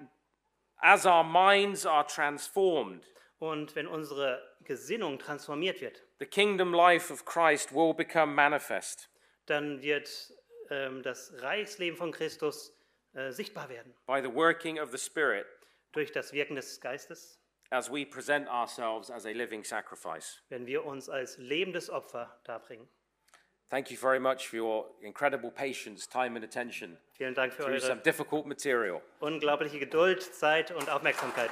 [0.78, 3.04] as our minds are transformed,
[3.38, 9.08] Und wenn unsere Gesinnung transformiert wird, the kingdom life of Christ will become manifest
[9.46, 10.10] dann wird
[10.70, 12.76] ähm, das Reichsleben von Christus
[13.14, 15.46] äh, sichtbar werden by the working of the Spirit
[15.92, 17.37] durch das Wirken des Geistes,
[17.70, 20.40] as we present ourselves as a living sacrifice.
[20.48, 22.88] wenn wir uns als lebendes Opfer darbringen.
[23.70, 27.80] Thank you very much for your incredible patience, time, and attention Vielen Dank für through
[27.80, 29.02] some eure difficult material.
[29.20, 31.50] unglaubliche Geduld, Zeit und Aufmerksamkeit.